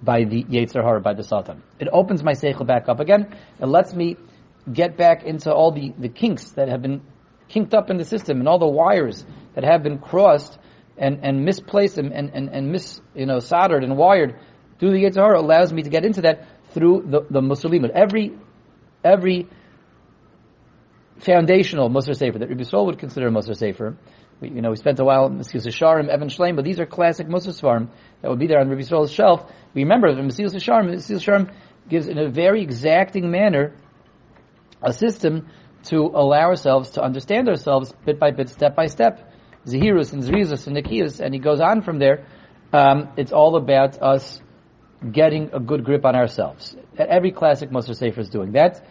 by 0.04 0.24
the 0.24 0.44
yetzer 0.44 0.84
hara, 0.84 1.00
by 1.00 1.14
the 1.14 1.24
satan. 1.24 1.62
It 1.80 1.88
opens 1.92 2.24
my 2.24 2.32
seichel 2.32 2.66
back 2.66 2.90
up 2.90 3.00
again. 3.00 3.36
It 3.60 3.68
lets 3.68 3.94
me 3.94 4.18
get 4.72 4.98
back 4.98 5.24
into 5.24 5.54
all 5.54 5.72
the, 5.72 5.94
the 5.98 6.10
kinks 6.10 6.52
that 6.52 6.70
have 6.70 6.82
been 6.82 7.02
kinked 7.50 7.74
up 7.74 7.90
in 7.90 7.98
the 7.98 8.06
system 8.06 8.40
and 8.40 8.48
all 8.48 8.60
the 8.60 8.68
wires 8.68 9.26
that 9.54 9.64
have 9.64 9.84
been 9.84 10.00
crossed 10.00 10.58
and, 10.98 11.20
and 11.24 11.46
misplaced 11.46 11.98
and, 11.98 12.14
and, 12.14 12.32
and, 12.34 12.50
and 12.50 12.72
mis, 12.72 13.02
you 13.14 13.26
know, 13.26 13.40
soldered 13.40 13.84
and 13.84 13.96
wired 13.98 14.40
through 14.80 14.92
the 14.92 15.04
Yetzer 15.04 15.22
Hara 15.22 15.40
allows 15.40 15.72
me 15.72 15.84
to 15.84 15.90
get 15.90 16.06
into 16.06 16.22
that 16.22 16.48
through 16.74 17.06
the, 17.08 17.22
the 17.30 17.42
Muslim. 17.42 17.86
Every, 17.94 18.34
every 19.04 19.48
foundational 21.20 21.90
Musar 21.90 22.16
Sefer 22.16 22.40
that 22.40 22.50
Rabbi 22.50 22.63
Sol 22.63 22.86
would 22.88 23.00
consider 23.00 23.28
a 23.28 23.32
Musar 23.32 23.56
Sefer. 23.56 23.98
We, 24.40 24.50
you 24.50 24.62
know, 24.62 24.72
we 24.72 24.75
spent 24.75 25.00
a 25.00 25.04
while 25.04 25.28
in 25.28 25.38
Mesilas 25.38 25.68
Yesharim, 25.68 26.13
Even 26.13 26.28
Shleim, 26.30 26.56
but 26.56 26.66
these 26.66 26.80
are 26.80 26.86
classic 26.86 27.28
Musar 27.28 27.50
Svarim 27.50 27.90
that 28.22 28.30
would 28.30 28.40
be 28.40 28.48
there 28.48 28.60
on 28.60 28.70
Rabbi 28.70 28.82
Sol's 28.82 29.12
shelf. 29.12 29.50
We 29.74 29.84
remember 29.84 30.13
that 30.13 30.22
Mesilas 30.22 30.56
Yesharim, 30.56 30.90
Mesilas 30.90 31.22
Yesharim 31.22 31.54
gives 31.88 32.08
in 32.08 32.18
a 32.18 32.30
very 32.30 32.63
exacting 32.63 33.30
manner 33.30 33.75
a 34.82 34.94
system 34.94 35.48
to 35.84 35.98
allow 35.98 36.48
ourselves 36.48 36.92
to 36.92 37.04
understand 37.04 37.50
ourselves 37.50 37.94
bit 38.06 38.20
by 38.20 38.32
bit, 38.32 38.50
step 38.50 38.75
by 38.75 38.88
step. 38.88 39.32
Zahirus 39.66 40.12
and 40.13 40.24
Zrizus 40.24 40.66
and 40.66 40.75
Nikias, 40.75 41.20
and 41.20 41.34
he 41.34 41.40
goes 41.40 41.60
on 41.60 41.84
from 41.84 42.00
there. 42.00 42.25
Um, 42.74 43.10
it's 43.18 43.32
all 43.32 43.56
about 43.56 44.01
us 44.01 44.42
getting 45.10 45.50
a 45.53 45.60
good 45.60 45.84
grip 45.84 46.05
on 46.05 46.15
ourselves. 46.15 46.75
Every 46.98 47.31
classic 47.31 47.72
Musar 47.72 47.96
Sefer 47.96 48.22
is 48.22 48.29
doing 48.29 48.51
that. 48.53 48.86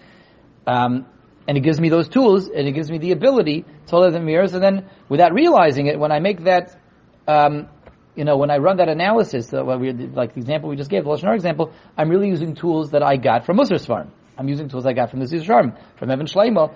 Um, 0.67 1.07
and 1.47 1.57
it 1.57 1.63
gives 1.63 1.81
me 1.81 1.89
those 1.89 2.09
tools, 2.09 2.49
and 2.49 2.69
it 2.69 2.73
gives 2.73 2.91
me 2.91 2.99
the 2.99 3.13
ability 3.13 3.65
to 3.87 3.91
hold 3.91 4.13
the 4.13 4.21
mirrors, 4.21 4.55
and 4.55 4.63
then 4.63 4.89
without 5.09 5.33
realizing 5.33 5.87
it, 5.87 5.99
when 5.99 6.13
I 6.13 6.21
make 6.21 6.45
that, 6.45 6.79
um, 7.27 7.69
you 8.15 8.25
know, 8.25 8.37
when 8.37 8.51
I 8.51 8.59
run 8.59 8.77
that 8.77 8.89
analysis, 8.89 9.53
uh, 9.53 9.65
we, 9.65 9.93
like 9.93 10.35
the 10.35 10.41
example 10.41 10.69
we 10.69 10.77
just 10.77 10.91
gave, 10.91 11.05
the 11.05 11.11
Lashon 11.11 11.35
example, 11.35 11.73
I'm 11.97 12.09
really 12.09 12.29
using 12.29 12.55
tools 12.55 12.91
that 12.91 13.03
I 13.03 13.17
got 13.17 13.47
from 13.47 13.57
Musar 13.57 13.85
Svarim. 13.85 14.11
I'm 14.37 14.49
using 14.49 14.69
tools 14.69 14.87
I 14.87 14.93
got 14.93 15.11
from 15.11 15.21
the 15.21 15.27
Zizharm, 15.27 15.77
from 15.99 16.11
Even 16.13 16.27
Shleimo, 16.27 16.75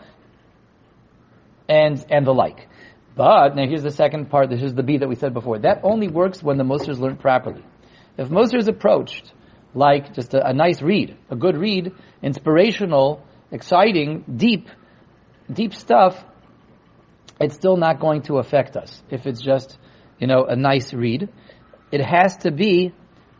and, 1.68 2.04
and 2.10 2.26
the 2.26 2.32
like. 2.32 2.68
But, 3.16 3.54
now 3.54 3.66
here's 3.66 3.82
the 3.82 3.90
second 3.90 4.28
part, 4.28 4.50
this 4.50 4.62
is 4.62 4.74
the 4.74 4.82
B 4.82 4.98
that 4.98 5.08
we 5.08 5.14
said 5.14 5.34
before. 5.34 5.58
That 5.60 5.80
only 5.82 6.08
works 6.08 6.42
when 6.42 6.58
the 6.58 6.64
Musar 6.64 6.88
is 6.88 6.98
learned 6.98 7.20
properly. 7.20 7.62
If 8.16 8.28
Musar 8.28 8.58
is 8.58 8.68
approached 8.68 9.32
like 9.74 10.14
just 10.14 10.34
a, 10.34 10.48
a 10.48 10.52
nice 10.52 10.80
read, 10.80 11.16
a 11.30 11.36
good 11.36 11.56
read, 11.56 11.92
inspirational, 12.22 13.22
exciting, 13.50 14.24
deep, 14.36 14.68
deep 15.52 15.74
stuff, 15.74 16.22
it's 17.40 17.54
still 17.54 17.76
not 17.76 18.00
going 18.00 18.22
to 18.22 18.38
affect 18.38 18.76
us. 18.76 19.02
If 19.10 19.26
it's 19.26 19.42
just, 19.42 19.78
you 20.18 20.26
know, 20.26 20.44
a 20.44 20.54
nice 20.54 20.94
read, 20.94 21.28
it 21.90 22.00
has 22.00 22.36
to 22.38 22.50
be 22.50 22.92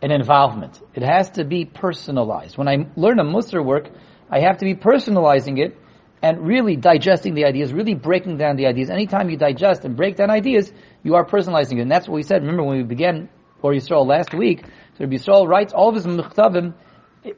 an 0.03 0.11
involvement. 0.11 0.81
It 0.95 1.03
has 1.03 1.31
to 1.31 1.45
be 1.45 1.65
personalized. 1.65 2.59
When 2.59 2.69
I 2.69 2.89
learn 2.97 3.19
a 3.21 3.25
Musar 3.25 3.65
work, 3.65 3.89
I 4.31 4.41
have 4.41 4.59
to 4.59 4.65
be 4.65 4.75
personalizing 4.75 5.59
it 5.59 5.79
and 6.21 6.47
really 6.47 6.77
digesting 6.77 7.35
the 7.35 7.45
ideas, 7.45 7.73
really 7.73 7.95
breaking 7.95 8.39
down 8.39 8.57
the 8.57 8.67
ideas. 8.67 8.91
Anytime 8.91 9.31
you 9.31 9.37
digest 9.37 9.85
and 9.85 9.97
break 9.97 10.17
down 10.17 10.31
ideas, 10.31 10.73
you 11.03 11.15
are 11.15 11.25
personalizing 11.25 11.79
it. 11.79 11.83
And 11.83 11.91
that's 11.91 12.09
what 12.09 12.15
we 12.15 12.23
said. 12.23 12.41
Remember 12.41 12.65
when 12.65 12.79
we 12.79 12.83
began 12.83 13.29
Or 13.65 13.73
Yisrael 13.73 14.07
last 14.07 14.35
week, 14.35 14.63
so 14.63 15.05
Rabbi 15.05 15.15
Yisrael 15.15 15.49
writes 15.49 15.73
all 15.73 15.89
of 15.89 15.95
his 15.95 16.05
michtavim 16.05 16.75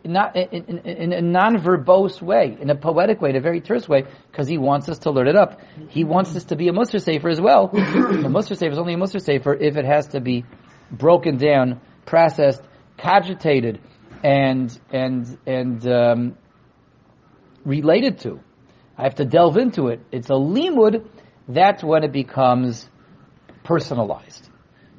not 0.04 0.34
in, 0.34 0.80
in, 0.80 1.12
a 1.12 1.22
non-verbose 1.22 2.20
way, 2.20 2.58
in 2.60 2.68
a 2.68 2.74
poetic 2.74 3.20
way, 3.20 3.30
in 3.30 3.36
a 3.36 3.40
very 3.40 3.60
terse 3.60 3.88
way, 3.88 4.02
because 4.32 4.48
he 4.48 4.58
wants 4.58 4.88
us 4.88 4.98
to 4.98 5.12
learn 5.12 5.28
it 5.28 5.36
up. 5.36 5.60
He 5.88 6.02
wants 6.02 6.34
us 6.34 6.46
to 6.46 6.56
be 6.56 6.66
a 6.66 6.72
Musar 6.72 7.00
Sefer 7.00 7.28
as 7.28 7.40
well. 7.40 7.66
a 7.72 7.76
Musar 7.76 8.56
Sefer 8.56 8.72
is 8.72 8.78
only 8.78 8.94
a 8.94 8.96
Musar 8.96 9.22
Sefer 9.22 9.54
if 9.54 9.76
it 9.76 9.84
has 9.84 10.08
to 10.08 10.20
be 10.20 10.44
broken 10.90 11.36
down, 11.36 11.80
processed, 12.06 12.62
cogitated, 12.98 13.80
and 14.24 14.76
and 14.90 15.38
and 15.46 15.86
um, 15.86 16.36
related 17.64 18.18
to. 18.22 18.40
I 18.98 19.04
have 19.04 19.14
to 19.16 19.24
delve 19.24 19.58
into 19.58 19.88
it. 19.90 20.00
It's 20.10 20.30
a 20.30 20.32
limud. 20.32 21.06
That's 21.46 21.84
when 21.84 22.02
it 22.02 22.10
becomes 22.10 22.90
personalized. 23.62 24.45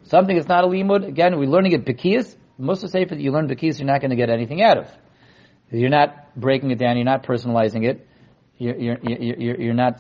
Something 0.10 0.38
that's 0.38 0.48
not 0.48 0.64
a 0.64 0.68
limud. 0.68 1.06
Again, 1.06 1.38
we're 1.38 1.50
learning 1.50 1.74
it 1.74 1.86
bekiyas. 1.86 2.36
Most 2.58 2.84
of 2.84 2.92
the 2.92 3.06
that 3.06 3.20
you 3.20 3.32
learn 3.32 3.48
bekiyas, 3.48 3.78
you're 3.78 3.88
not 3.88 4.00
going 4.00 4.12
to 4.12 4.16
get 4.16 4.30
anything 4.30 4.62
out 4.62 4.78
of. 4.78 4.88
You're 5.70 5.90
not 5.90 6.34
breaking 6.36 6.72
it 6.72 6.80
down. 6.80 6.96
You're 6.96 7.06
not 7.06 7.24
personalizing 7.24 7.86
it. 7.86 8.08
You're, 8.58 8.78
you're, 8.78 8.98
you're, 9.02 9.62
you're 9.62 9.74
not 9.74 10.00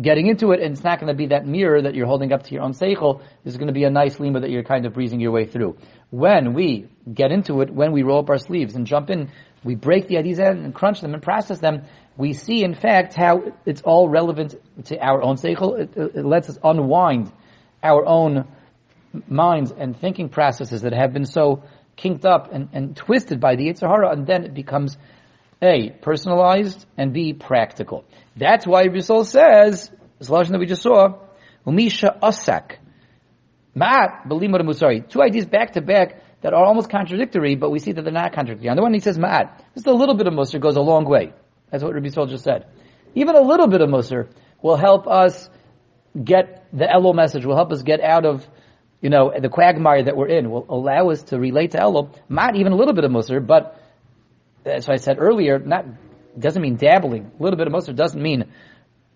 getting 0.00 0.26
into 0.26 0.52
it, 0.52 0.60
and 0.60 0.72
it's 0.72 0.84
not 0.84 1.00
going 1.00 1.12
to 1.12 1.16
be 1.16 1.28
that 1.28 1.46
mirror 1.46 1.82
that 1.82 1.94
you're 1.94 2.06
holding 2.06 2.32
up 2.32 2.44
to 2.44 2.54
your 2.54 2.62
own 2.62 2.72
seichel. 2.72 3.22
This 3.44 3.54
is 3.54 3.56
going 3.56 3.68
to 3.68 3.72
be 3.72 3.84
a 3.84 3.90
nice 3.90 4.20
lima 4.20 4.40
that 4.40 4.50
you're 4.50 4.62
kind 4.62 4.84
of 4.86 4.92
breezing 4.92 5.20
your 5.20 5.32
way 5.32 5.46
through. 5.46 5.78
When 6.10 6.52
we 6.52 6.88
get 7.12 7.32
into 7.32 7.62
it, 7.62 7.70
when 7.70 7.92
we 7.92 8.02
roll 8.02 8.20
up 8.20 8.30
our 8.30 8.38
sleeves 8.38 8.74
and 8.74 8.86
jump 8.86 9.10
in, 9.10 9.30
we 9.64 9.74
break 9.74 10.06
the 10.06 10.18
ideas 10.18 10.38
out 10.38 10.56
and 10.56 10.74
crunch 10.74 11.00
them 11.00 11.14
and 11.14 11.22
process 11.22 11.58
them. 11.60 11.84
We 12.16 12.34
see, 12.34 12.62
in 12.62 12.74
fact, 12.74 13.14
how 13.14 13.54
it's 13.64 13.82
all 13.82 14.08
relevant 14.08 14.54
to 14.86 14.98
our 14.98 15.22
own 15.22 15.36
seichel. 15.36 15.80
It, 15.80 15.96
it 15.96 16.24
lets 16.24 16.48
us 16.50 16.58
unwind 16.62 17.32
our 17.82 18.06
own 18.06 18.46
minds 19.28 19.72
and 19.72 19.98
thinking 19.98 20.28
processes 20.28 20.82
that 20.82 20.92
have 20.92 21.12
been 21.12 21.24
so 21.24 21.64
kinked 21.96 22.24
up 22.24 22.52
and, 22.52 22.68
and 22.72 22.96
twisted 22.96 23.40
by 23.40 23.56
the 23.56 23.68
Yetzer 23.68 23.88
Hara, 23.88 24.10
and 24.12 24.26
then 24.26 24.44
it 24.44 24.54
becomes 24.54 24.96
a 25.62 25.90
personalized 25.90 26.86
and 26.96 27.12
b 27.12 27.32
practical. 27.34 28.04
That's 28.36 28.66
why 28.66 28.84
Yisrael 28.84 29.26
says, 29.26 29.90
this 30.18 30.30
lesson 30.30 30.52
that 30.52 30.58
we 30.58 30.66
just 30.66 30.82
saw, 30.82 31.18
Umisha 31.66 32.18
Asak. 32.20 32.76
Ma'at, 33.76 34.26
Belimud 34.26 34.62
Musari. 34.62 35.08
Two 35.08 35.22
ideas 35.22 35.46
back 35.46 35.72
to 35.74 35.80
back 35.80 36.22
that 36.40 36.54
are 36.54 36.64
almost 36.64 36.90
contradictory, 36.90 37.54
but 37.54 37.70
we 37.70 37.78
see 37.78 37.92
that 37.92 38.02
they're 38.02 38.12
not 38.12 38.32
contradictory. 38.32 38.68
On 38.70 38.76
the 38.76 38.82
one 38.82 38.94
he 38.94 39.00
says 39.00 39.18
Ma'at. 39.18 39.62
Just 39.74 39.86
a 39.86 39.92
little 39.92 40.14
bit 40.14 40.26
of 40.26 40.32
Musar 40.32 40.60
goes 40.60 40.76
a 40.76 40.80
long 40.80 41.04
way. 41.04 41.32
That's 41.70 41.84
what 41.84 41.94
Rabbi 41.94 42.08
Sol 42.08 42.26
just 42.26 42.44
said. 42.44 42.66
Even 43.14 43.36
a 43.36 43.40
little 43.40 43.68
bit 43.68 43.80
of 43.80 43.88
Musar 43.88 44.28
will 44.62 44.76
help 44.76 45.06
us 45.06 45.48
get 46.22 46.66
the 46.72 46.84
Elul 46.84 47.14
message, 47.14 47.44
will 47.44 47.56
help 47.56 47.72
us 47.72 47.82
get 47.82 48.00
out 48.00 48.24
of, 48.24 48.46
you 49.00 49.10
know, 49.10 49.32
the 49.38 49.48
quagmire 49.48 50.04
that 50.04 50.16
we're 50.16 50.28
in, 50.28 50.50
will 50.50 50.66
allow 50.68 51.10
us 51.10 51.22
to 51.24 51.38
relate 51.38 51.72
to 51.72 51.78
Elul, 51.78 52.14
Not 52.28 52.56
even 52.56 52.72
a 52.72 52.76
little 52.76 52.94
bit 52.94 53.04
of 53.04 53.10
Musar, 53.10 53.44
but 53.44 53.80
as 54.64 54.88
I 54.88 54.96
said 54.96 55.16
earlier, 55.18 55.58
not 55.58 55.86
doesn't 56.38 56.62
mean 56.62 56.76
dabbling. 56.76 57.32
A 57.38 57.42
little 57.42 57.56
bit 57.56 57.66
of 57.66 57.72
Musar 57.72 57.94
doesn't 57.94 58.20
mean 58.20 58.44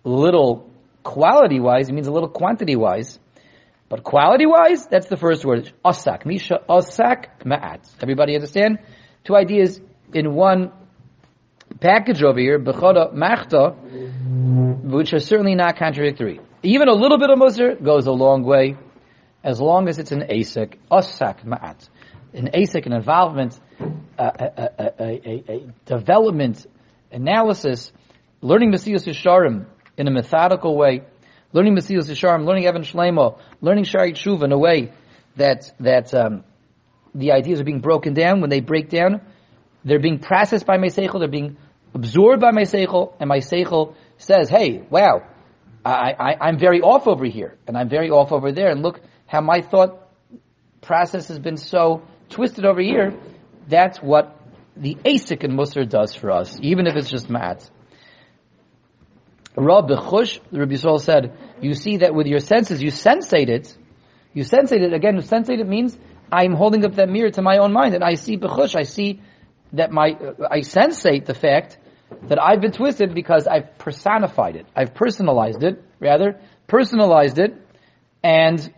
little 0.03 0.69
quality 1.03 1.59
wise, 1.59 1.87
it 1.87 1.93
means 1.93 2.07
a 2.07 2.11
little 2.11 2.29
quantity 2.29 2.75
wise. 2.75 3.19
But 3.87 4.03
quality 4.03 4.45
wise, 4.45 4.87
that's 4.87 5.07
the 5.07 5.17
first 5.17 5.45
word. 5.45 5.71
Osak. 5.85 6.25
Misha 6.25 6.59
osak 6.67 7.43
ma'at. 7.45 7.87
Everybody 8.01 8.33
understand? 8.33 8.79
Two 9.23 9.35
ideas 9.35 9.79
in 10.13 10.33
one 10.33 10.71
package 11.79 12.23
over 12.23 12.39
here, 12.39 12.59
Bechoda 12.59 13.13
machta, 13.13 13.75
which 14.83 15.13
are 15.13 15.19
certainly 15.19 15.55
not 15.55 15.77
contradictory. 15.77 16.39
Even 16.65 16.87
a 16.87 16.93
little 16.93 17.19
bit 17.19 17.29
of 17.29 17.37
Musar 17.37 17.81
goes 17.81 18.07
a 18.07 18.11
long 18.11 18.43
way, 18.43 18.75
as 19.43 19.61
long 19.61 19.87
as 19.87 19.99
it's 19.99 20.11
an 20.11 20.21
asik, 20.21 20.77
osak 20.91 21.45
ma'at. 21.45 21.87
An 22.33 22.49
asik, 22.55 22.87
an 22.87 22.93
involvement, 22.93 23.59
a, 24.17 24.23
a, 24.23 24.93
a, 24.99 25.43
a 25.47 25.67
development, 25.85 26.65
analysis, 27.11 27.91
learning 28.41 28.71
Mesilas 28.71 29.05
Yesharim 29.05 29.67
in 29.95 30.07
a 30.07 30.11
methodical 30.11 30.75
way, 30.75 31.03
learning 31.53 31.75
Mesilas 31.75 32.09
Yesharim, 32.09 32.45
learning 32.47 32.63
Even 32.63 32.81
Shleimo, 32.81 33.37
learning 33.61 33.83
Shaarei 33.83 34.13
Teshuva 34.13 34.45
in 34.45 34.51
a 34.51 34.57
way 34.57 34.91
that 35.35 35.71
that 35.79 36.15
um, 36.15 36.43
the 37.13 37.33
ideas 37.33 37.61
are 37.61 37.63
being 37.63 37.79
broken 37.79 38.15
down. 38.15 38.41
When 38.41 38.49
they 38.49 38.61
break 38.61 38.89
down, 38.89 39.21
they're 39.83 39.99
being 39.99 40.17
processed 40.17 40.65
by 40.65 40.77
Mesechel, 40.77 41.19
they're 41.19 41.27
being 41.27 41.57
absorbed 41.93 42.41
by 42.41 42.51
my 42.51 42.63
seichel, 42.63 43.13
and 43.19 43.29
my 43.29 43.37
seichel 43.37 43.93
says, 44.17 44.49
"Hey, 44.49 44.81
wow, 44.89 45.21
I, 45.85 46.15
I, 46.17 46.47
I'm 46.47 46.57
very 46.57 46.81
off 46.81 47.07
over 47.07 47.25
here, 47.25 47.57
and 47.67 47.77
I'm 47.77 47.89
very 47.89 48.09
off 48.09 48.31
over 48.31 48.51
there, 48.51 48.69
and 48.69 48.81
look 48.81 49.01
how 49.27 49.41
my 49.41 49.61
thought 49.61 50.01
process 50.81 51.27
has 51.27 51.39
been 51.39 51.57
so 51.57 52.01
twisted 52.29 52.65
over 52.65 52.81
here." 52.81 53.13
That's 53.67 53.99
what 53.99 54.39
the 54.77 54.95
Asik 55.05 55.43
and 55.43 55.57
Musar 55.57 55.87
does 55.87 56.13
for 56.13 56.31
us, 56.31 56.57
even 56.61 56.87
if 56.87 56.95
it's 56.95 57.09
just 57.09 57.29
mat. 57.29 57.69
Rab 59.55 59.87
Bechush, 59.87 60.39
Rabbi 60.51 60.73
Yisrael 60.73 60.99
said, 60.99 61.37
you 61.61 61.73
see 61.73 61.97
that 61.97 62.13
with 62.13 62.27
your 62.27 62.39
senses, 62.39 62.81
you 62.81 62.91
sensate 62.91 63.47
it. 63.47 63.75
You 64.33 64.43
sensate 64.43 64.81
it. 64.81 64.93
Again, 64.93 65.17
sensate 65.19 65.59
it 65.59 65.67
means 65.67 65.97
I'm 66.31 66.53
holding 66.53 66.83
up 66.83 66.95
that 66.95 67.07
mirror 67.07 67.31
to 67.31 67.41
my 67.41 67.57
own 67.57 67.71
mind, 67.71 67.95
and 67.95 68.03
I 68.03 68.15
see 68.15 68.37
Bechush, 68.37 68.75
I 68.75 68.83
see 68.83 69.21
that 69.73 69.91
my, 69.91 70.11
uh, 70.11 70.47
I 70.51 70.59
sensate 70.59 71.25
the 71.25 71.33
fact 71.33 71.77
that 72.23 72.41
I've 72.41 72.61
been 72.61 72.71
twisted 72.71 73.13
because 73.13 73.47
I've 73.47 73.77
personified 73.77 74.55
it. 74.55 74.65
I've 74.75 74.93
personalized 74.93 75.63
it, 75.63 75.83
rather, 75.99 76.39
personalized 76.67 77.37
it, 77.39 77.55
and, 78.23 78.73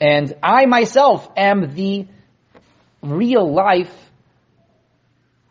and 0.00 0.34
I 0.42 0.66
myself 0.66 1.28
am 1.36 1.74
the 1.74 2.06
real 3.02 3.52
life 3.52 3.92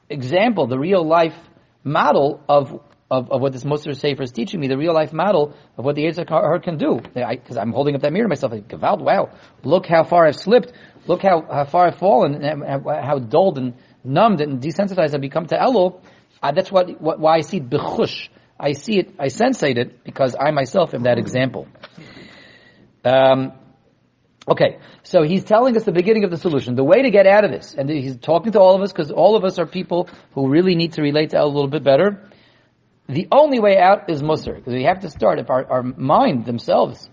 example, 0.10 0.68
the 0.68 0.80
real 0.80 1.06
life 1.06 1.36
model 1.84 2.42
of 2.48 2.82
of, 3.10 3.32
of 3.32 3.42
what 3.42 3.54
this 3.54 3.63
Musar 3.63 3.96
Sefer 3.96 4.24
is 4.24 4.32
teaching 4.32 4.60
me, 4.60 4.68
the 4.68 4.78
real 4.78 4.94
life 4.94 5.13
model 5.13 5.56
of 5.78 5.86
what 5.86 5.96
the 5.96 6.04
Yitzhak 6.04 6.63
can 6.63 6.78
do. 6.78 7.00
Because 7.13 7.58
I'm 7.58 7.72
holding 7.72 7.96
up 7.96 8.02
that 8.02 8.12
mirror 8.12 8.26
to 8.26 8.30
myself, 8.30 8.52
like, 8.52 8.68
Gavald, 8.68 9.00
wow, 9.00 9.30
look 9.63 9.86
how 9.86 10.04
far 10.04 10.28
I've 10.28 10.36
slipped, 10.36 10.74
look 11.06 11.22
how, 11.22 11.46
how 11.50 11.66
far 11.66 11.88
I've 11.88 11.98
fallen, 11.98 12.44
and 12.44 12.63
how 12.86 13.20
dulled 13.20 13.58
and 13.58 13.76
numbed 14.04 14.42
and 14.42 14.62
desensitized 14.62 15.13
I've 15.13 15.22
become 15.22 15.46
to 15.48 15.58
Elul. 15.58 16.02
Uh, 16.41 16.52
that's 16.52 16.71
what, 16.71 17.02
what, 17.02 17.19
why 17.19 17.38
I 17.38 17.41
see 17.41 17.60
bechush. 17.60 18.30
I 18.60 18.73
see 18.73 19.00
it, 19.00 19.15
I 19.19 19.28
sensate 19.28 19.78
it, 19.78 20.04
because 20.04 20.36
I 20.39 20.52
myself 20.52 20.93
am 20.93 21.04
that 21.04 21.19
example. 21.19 21.67
Um, 23.06 23.54
Okay, 24.50 24.80
so 25.04 25.23
he's 25.23 25.43
telling 25.43 25.76
us 25.76 25.84
the 25.84 25.91
beginning 25.91 26.23
of 26.23 26.32
the 26.32 26.38
solution, 26.38 26.76
the 26.76 26.84
way 26.84 27.02
to 27.02 27.12
get 27.12 27.28
out 27.28 27.43
of 27.43 27.52
this, 27.52 27.76
and 27.78 27.89
he's 27.89 28.15
talking 28.15 28.54
to 28.54 28.60
all 28.62 28.76
of 28.76 28.82
us 28.82 28.93
because 28.93 29.12
all 29.12 29.36
of 29.36 29.43
us 29.43 29.60
are 29.60 29.65
people 29.65 30.08
who 30.34 30.47
really 30.47 30.73
need 30.73 30.93
to 30.93 31.02
relate 31.02 31.32
to 31.32 31.38
El 31.38 31.47
a 31.47 31.52
little 31.52 31.69
bit 31.69 31.84
better. 31.84 32.30
The 33.10 33.28
only 33.30 33.60
way 33.60 33.78
out 33.78 34.10
is 34.10 34.21
Musar, 34.21 34.56
because 34.56 34.73
we 34.73 34.84
have 34.84 35.02
to 35.02 35.10
start 35.10 35.39
if 35.39 35.50
our, 35.50 35.69
our 35.69 35.84
mind 35.84 36.45
themselves, 36.45 37.10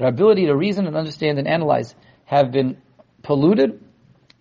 our 0.00 0.08
ability 0.08 0.46
to 0.46 0.56
reason 0.56 0.86
and 0.86 0.96
understand 0.96 1.38
and 1.38 1.46
analyze 1.46 1.94
have 2.24 2.50
been 2.50 2.78
polluted, 3.22 3.84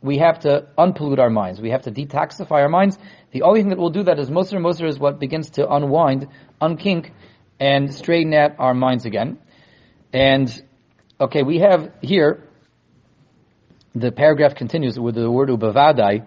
we 0.03 0.19
have 0.19 0.39
to 0.41 0.67
unpollute 0.77 1.19
our 1.19 1.29
minds. 1.31 1.59
We 1.59 1.71
have 1.71 1.83
to 1.83 1.91
detoxify 1.91 2.51
our 2.51 2.69
minds. 2.69 2.97
The 3.31 3.41
only 3.41 3.61
thing 3.61 3.69
that 3.69 3.79
will 3.79 3.89
do 3.89 4.03
that 4.03 4.19
is 4.19 4.29
Musar. 4.29 4.59
Musar 4.59 4.87
is 4.87 4.99
what 4.99 5.19
begins 5.19 5.51
to 5.51 5.67
unwind, 5.67 6.27
unkink, 6.61 7.11
and 7.59 7.93
straighten 7.93 8.33
out 8.33 8.51
our 8.59 8.73
minds 8.73 9.05
again. 9.05 9.39
And 10.11 10.63
Okay, 11.23 11.43
we 11.43 11.59
have 11.59 11.91
here, 12.01 12.49
the 13.95 14.11
paragraph 14.11 14.55
continues 14.55 14.99
with 14.99 15.15
the 15.15 15.31
word 15.31 15.47
ubavadai. 15.47 16.25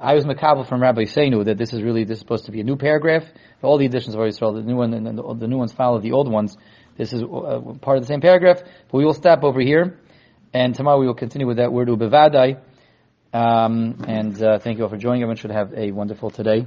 I 0.00 0.14
was 0.14 0.24
makabel 0.24 0.66
from 0.66 0.82
Rabbi 0.82 1.02
Seinu 1.02 1.44
that 1.44 1.58
this 1.58 1.72
is 1.72 1.80
really, 1.80 2.02
this 2.02 2.16
is 2.16 2.20
supposed 2.20 2.46
to 2.46 2.50
be 2.50 2.60
a 2.60 2.64
new 2.64 2.76
paragraph. 2.76 3.24
All 3.62 3.78
the 3.78 3.84
editions 3.84 4.16
of 4.16 4.26
Israel, 4.26 4.54
the 4.54 4.62
new 4.62 4.74
one 4.74 4.94
and 4.94 5.18
the, 5.18 5.34
the 5.34 5.46
new 5.46 5.58
ones 5.58 5.72
follow 5.72 6.00
the 6.00 6.10
old 6.10 6.28
ones. 6.28 6.56
This 6.96 7.12
is 7.12 7.22
uh, 7.22 7.60
part 7.80 7.98
of 7.98 8.02
the 8.02 8.06
same 8.08 8.20
paragraph, 8.20 8.62
but 8.62 8.98
we 8.98 9.04
will 9.04 9.14
stop 9.14 9.44
over 9.44 9.60
here, 9.60 10.00
and 10.52 10.74
tomorrow 10.74 10.98
we 10.98 11.06
will 11.06 11.14
continue 11.14 11.46
with 11.46 11.58
that 11.58 11.72
word 11.72 11.86
ubavadai. 11.86 12.58
Um, 13.32 14.04
and 14.06 14.42
uh, 14.42 14.58
thank 14.58 14.78
you 14.78 14.84
all 14.84 14.90
for 14.90 14.98
joining. 14.98 15.22
Everyone 15.22 15.36
should 15.36 15.52
have 15.52 15.72
a 15.74 15.90
wonderful 15.90 16.30
today. 16.30 16.66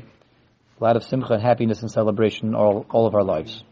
A 0.79 0.83
lot 0.83 0.95
of 0.95 1.03
simcha 1.03 1.33
and 1.33 1.41
happiness 1.41 1.81
and 1.81 1.91
celebration 1.91 2.55
all, 2.55 2.85
all 2.89 3.05
of 3.05 3.13
our 3.13 3.23
lives. 3.23 3.63